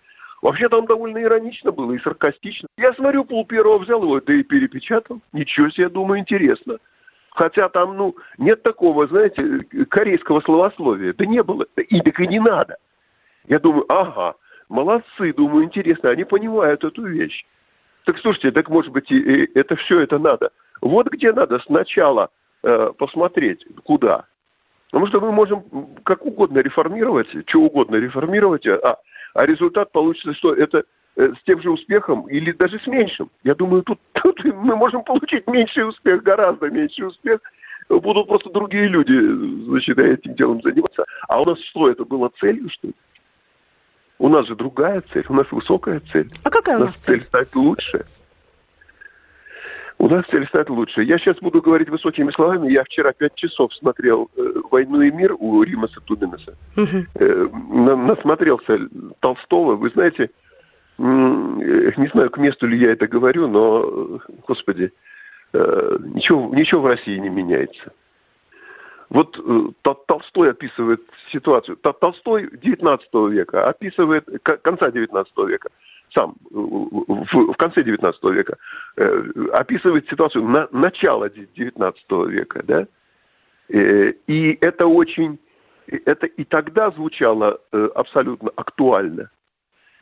Вообще 0.41 0.69
там 0.69 0.85
довольно 0.85 1.21
иронично 1.21 1.73
было 1.73 1.91
и 1.91 1.99
саркастично. 1.99 2.69
Я 2.77 2.93
смотрю, 2.93 3.25
пол 3.25 3.45
первого 3.45 3.79
взял 3.79 4.01
его, 4.01 4.21
да 4.21 4.33
и 4.33 4.43
перепечатал. 4.43 5.19
Ничего 5.33 5.69
себе, 5.69 5.89
думаю, 5.89 6.21
интересно. 6.21 6.77
Хотя 7.31 7.69
там, 7.69 7.95
ну, 7.95 8.15
нет 8.37 8.61
такого, 8.61 9.07
знаете, 9.07 9.59
корейского 9.89 10.41
словословия. 10.41 11.13
Да 11.13 11.25
не 11.25 11.41
было. 11.43 11.65
И 11.77 12.01
так 12.01 12.19
и 12.19 12.27
не 12.27 12.39
надо. 12.39 12.77
Я 13.47 13.59
думаю, 13.59 13.85
ага, 13.89 14.35
молодцы, 14.69 15.33
думаю, 15.33 15.63
интересно, 15.63 16.09
они 16.09 16.25
понимают 16.25 16.83
эту 16.83 17.05
вещь. 17.05 17.45
Так 18.05 18.17
слушайте, 18.17 18.51
так 18.51 18.69
может 18.69 18.91
быть, 18.91 19.11
и, 19.11 19.17
и 19.17 19.57
это 19.57 19.75
все 19.75 20.01
это 20.01 20.19
надо. 20.19 20.51
Вот 20.81 21.07
где 21.07 21.31
надо 21.31 21.59
сначала 21.59 22.29
э, 22.63 22.91
посмотреть, 22.97 23.65
куда. 23.83 24.25
Потому 24.89 25.07
что 25.07 25.21
мы 25.21 25.31
можем 25.31 25.63
как 26.03 26.25
угодно 26.25 26.59
реформировать, 26.59 27.29
что 27.47 27.61
угодно 27.61 27.95
реформировать, 27.95 28.67
а, 28.67 28.97
а 29.33 29.45
результат 29.45 29.91
получится, 29.91 30.33
что 30.33 30.53
это 30.53 30.83
с 31.21 31.43
тем 31.45 31.61
же 31.61 31.71
успехом 31.71 32.27
или 32.27 32.51
даже 32.51 32.79
с 32.79 32.87
меньшим. 32.87 33.29
Я 33.43 33.55
думаю, 33.55 33.83
тут, 33.83 33.99
тут 34.13 34.43
мы 34.43 34.75
можем 34.75 35.03
получить 35.03 35.47
меньший 35.47 35.87
успех, 35.87 36.23
гораздо 36.23 36.69
меньший 36.69 37.07
успех. 37.07 37.39
Будут 37.89 38.27
просто 38.27 38.49
другие 38.49 38.87
люди, 38.87 39.17
значит, 39.65 39.97
этим 39.99 40.33
делом 40.35 40.61
заниматься. 40.61 41.05
А 41.27 41.41
у 41.41 41.45
нас 41.45 41.59
что, 41.59 41.89
это 41.89 42.05
было 42.05 42.31
целью, 42.39 42.69
что 42.69 42.87
ли? 42.87 42.93
У 44.17 44.29
нас 44.29 44.47
же 44.47 44.55
другая 44.55 45.03
цель, 45.11 45.25
у 45.29 45.33
нас 45.33 45.51
высокая 45.51 45.99
цель. 46.11 46.29
А 46.43 46.49
какая 46.49 46.77
у 46.77 46.85
нас 46.85 46.95
цель? 46.97 47.19
цель 47.19 47.27
стать 47.27 47.55
лучше. 47.55 48.05
У 50.01 50.09
нас 50.09 50.25
цель 50.25 50.47
стать 50.47 50.67
лучше. 50.69 51.03
Я 51.03 51.19
сейчас 51.19 51.37
буду 51.37 51.61
говорить 51.61 51.89
высокими 51.89 52.31
словами. 52.31 52.71
Я 52.71 52.83
вчера 52.83 53.13
пять 53.13 53.35
часов 53.35 53.71
смотрел 53.71 54.31
э, 54.35 54.53
«Войну 54.71 55.01
и 55.01 55.11
мир» 55.11 55.35
у 55.37 55.61
Римаса 55.61 56.01
Туденеса. 56.01 56.55
Угу. 56.75 57.05
Э, 57.15 57.47
на, 57.51 57.95
насмотрелся 57.95 58.79
Толстого. 59.19 59.75
Вы 59.75 59.89
знаете, 59.89 60.23
э, 60.23 60.29
не 60.97 62.07
знаю, 62.07 62.29
к 62.29 62.37
месту 62.37 62.67
ли 62.67 62.77
я 62.77 62.91
это 62.91 63.07
говорю, 63.07 63.47
но, 63.47 64.19
господи, 64.47 64.91
э, 65.53 65.97
ничего, 65.99 66.53
ничего 66.53 66.81
в 66.81 66.87
России 66.87 67.17
не 67.17 67.29
меняется. 67.29 67.91
Вот 69.09 69.37
э, 69.37 69.91
Толстой 70.07 70.51
описывает 70.51 71.01
ситуацию. 71.31 71.75
Толстой 71.77 72.49
19 72.51 73.09
века 73.29 73.67
описывает, 73.67 74.25
конца 74.41 74.89
19 74.89 75.37
века, 75.49 75.69
сам 76.13 76.35
в, 76.49 77.53
конце 77.55 77.83
19 77.83 78.23
века, 78.25 78.57
э, 78.95 79.23
описывает 79.51 80.09
ситуацию 80.09 80.45
на 80.45 80.67
начало 80.71 81.29
19 81.29 82.05
века, 82.29 82.63
да, 82.63 82.87
э, 83.67 84.13
и 84.27 84.57
это 84.61 84.87
очень, 84.87 85.39
это 85.87 86.27
и 86.27 86.43
тогда 86.45 86.91
звучало 86.91 87.59
э, 87.71 87.89
абсолютно 87.95 88.49
актуально, 88.55 89.23
э, 89.23 89.40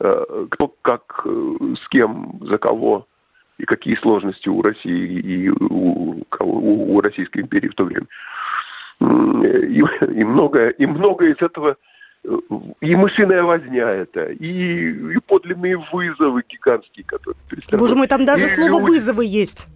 кто 0.00 0.74
как, 0.82 1.22
э, 1.26 1.56
с 1.76 1.88
кем, 1.88 2.40
за 2.42 2.58
кого 2.58 3.06
и 3.58 3.64
какие 3.64 3.94
сложности 3.94 4.48
у 4.48 4.62
России 4.62 5.20
и 5.20 5.50
у, 5.50 6.24
у, 6.40 6.96
у 6.96 7.00
Российской 7.00 7.42
империи 7.42 7.68
в 7.68 7.74
то 7.74 7.84
время. 7.84 8.06
И, 9.00 9.82
и, 10.20 10.24
многое, 10.24 10.70
и 10.70 10.86
многое 10.86 11.34
из 11.34 11.42
этого 11.42 11.76
и 12.80 12.96
мышиная 12.96 13.42
возня 13.42 13.88
это, 13.88 14.26
и, 14.26 15.14
и 15.14 15.18
подлинные 15.20 15.78
вызовы 15.90 16.42
гигантские, 16.46 17.04
которые 17.04 17.36
Боже 17.72 17.96
мой, 17.96 18.08
там 18.08 18.26
даже 18.26 18.46
и 18.46 18.48
слово 18.48 18.78
люди... 18.78 18.90
«вызовы» 18.90 19.24
есть. 19.24 19.66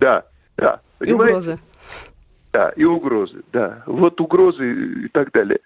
Да, 0.00 0.24
да. 0.56 0.80
И 1.00 1.12
угрозы. 1.12 1.60
Да, 2.52 2.70
и 2.70 2.84
угрозы, 2.84 3.42
да. 3.52 3.82
Вот 3.86 4.20
угрозы 4.20 5.04
и 5.04 5.08
так 5.08 5.30
далее. 5.30 5.60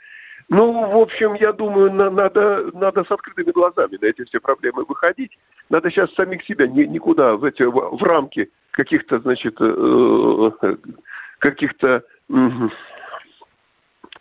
Ну, 0.49 0.91
в 0.91 0.97
общем, 0.99 1.35
я 1.35 1.53
думаю, 1.53 1.93
на, 1.93 2.09
надо, 2.09 2.71
надо 2.73 3.05
с 3.05 3.11
открытыми 3.11 3.51
глазами 3.51 3.99
на 4.01 4.07
эти 4.07 4.25
все 4.25 4.41
проблемы 4.41 4.85
выходить. 4.85 5.39
Надо 5.71 5.91
сейчас 5.91 6.15
самих 6.15 6.43
себя 6.45 6.69
ни, 6.69 6.85
никуда 6.85 7.37
в, 7.37 7.45
эти, 7.45 7.65
в, 7.65 7.73
в 7.73 8.03
рамки 8.03 8.51
каких-то, 8.71 9.19
значит, 9.19 9.57
э, 9.61 10.51
каких-то 11.39 12.05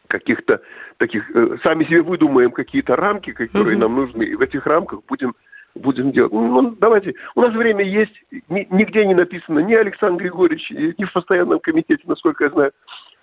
каких-то 0.07 0.61
таких, 0.97 1.29
э, 1.35 1.57
сами 1.63 1.83
себе 1.83 2.01
выдумаем 2.01 2.51
какие-то 2.51 2.95
рамки, 2.95 3.31
которые 3.31 3.75
mm-hmm. 3.75 3.79
нам 3.79 3.95
нужны, 3.95 4.23
и 4.23 4.35
в 4.35 4.41
этих 4.41 4.65
рамках 4.65 5.03
будем 5.07 5.35
будем 5.75 6.11
делать. 6.11 6.31
Ну, 6.31 6.61
ну, 6.61 6.75
давайте, 6.79 7.15
у 7.35 7.41
нас 7.41 7.53
время 7.53 7.83
есть, 7.83 8.23
нигде 8.49 9.05
не 9.05 9.13
написано, 9.13 9.59
ни 9.59 9.73
Александр 9.73 10.23
Григорьевич, 10.23 10.71
ни 10.71 11.03
в 11.03 11.11
постоянном 11.11 11.59
комитете, 11.59 12.03
насколько 12.05 12.45
я 12.45 12.49
знаю, 12.49 12.71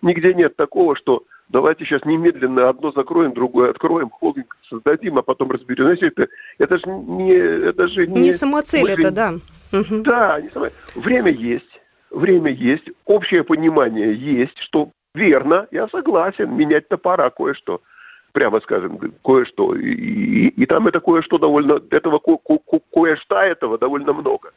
нигде 0.02 0.34
нет 0.34 0.54
такого, 0.54 0.94
что 0.94 1.24
давайте 1.52 1.84
сейчас 1.84 2.04
немедленно 2.04 2.68
одно 2.68 2.90
закроем, 2.92 3.32
другое 3.34 3.70
откроем, 3.70 4.10
холдинг 4.10 4.56
создадим, 4.68 5.18
а 5.18 5.22
потом 5.22 5.50
разберем. 5.50 5.84
Знаете, 5.84 6.08
это, 6.08 6.28
это 6.58 6.78
же 6.78 6.86
не... 6.86 7.32
Это 7.32 7.86
же 7.88 8.06
не, 8.06 8.20
не 8.20 8.32
самоцель 8.32 8.90
это, 8.90 9.10
да. 9.10 9.34
Да, 9.70 10.40
не 10.40 10.50
самоцель. 10.50 10.76
Время 10.96 11.30
есть, 11.30 11.80
время 12.10 12.50
есть, 12.50 12.90
общее 13.04 13.44
понимание 13.44 14.12
есть, 14.12 14.58
что 14.58 14.90
Верно, 15.14 15.68
я 15.70 15.88
согласен, 15.88 16.56
менять-то 16.56 16.96
пора 16.96 17.30
кое-что. 17.30 17.82
Прямо 18.32 18.60
скажем, 18.60 18.98
кое-что. 19.22 19.74
И, 19.74 19.90
и, 19.90 20.48
и 20.48 20.66
там 20.66 20.88
это 20.88 21.00
кое-что 21.00 21.36
довольно, 21.38 21.82
этого 21.90 22.18
ко, 22.18 22.38
ко, 22.38 22.80
кое-что 22.90 23.36
этого 23.36 23.76
довольно 23.76 24.14
много. 24.14 24.52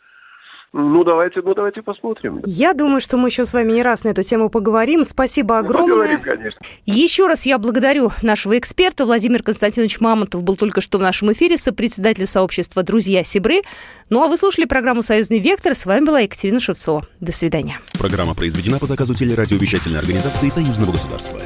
Ну, 0.74 1.04
давайте, 1.04 1.42
ну, 1.42 1.54
давайте 1.54 1.82
посмотрим. 1.82 2.42
Я 2.46 2.74
думаю, 2.74 3.00
что 3.00 3.18
мы 3.18 3.30
еще 3.30 3.46
с 3.46 3.54
вами 3.54 3.72
не 3.72 3.82
раз 3.82 4.04
на 4.04 4.10
эту 4.10 4.24
тему 4.24 4.50
поговорим. 4.50 5.06
Спасибо 5.06 5.56
ну, 5.56 5.60
огромное. 5.62 6.18
Поговорим, 6.18 6.22
конечно. 6.22 6.60
Еще 6.86 7.28
раз 7.28 7.46
я 7.46 7.58
благодарю 7.58 8.12
нашего 8.22 8.58
эксперта. 8.58 9.06
Владимир 9.06 9.42
Константинович 9.42 10.00
Мамонтов 10.02 10.44
был 10.44 10.58
только 10.58 10.82
что 10.82 10.98
в 10.98 11.02
нашем 11.02 11.32
эфире, 11.32 11.58
сопредседатель 11.58 12.28
сообщества 12.28 12.84
«Друзья 12.84 13.24
Сибры». 13.24 13.62
Ну, 14.10 14.24
а 14.24 14.28
вы 14.28 14.38
слушали 14.38 14.66
программу 14.66 15.02
«Союзный 15.02 15.40
вектор». 15.40 15.76
С 15.76 15.86
вами 15.86 16.06
была 16.06 16.20
Екатерина 16.20 16.60
Шевцова. 16.60 17.08
До 17.20 17.32
свидания. 17.32 17.80
Программа 17.98 18.36
произведена 18.36 18.80
по 18.80 18.86
заказу 18.86 19.16
телерадиовещательной 19.16 20.00
организации 20.00 20.50
Союзного 20.50 20.92
государства. 20.92 21.40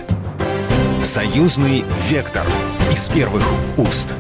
«Союзный 1.04 1.86
вектор» 2.10 2.46
из 2.92 3.08
первых 3.10 3.44
уст. 3.78 4.16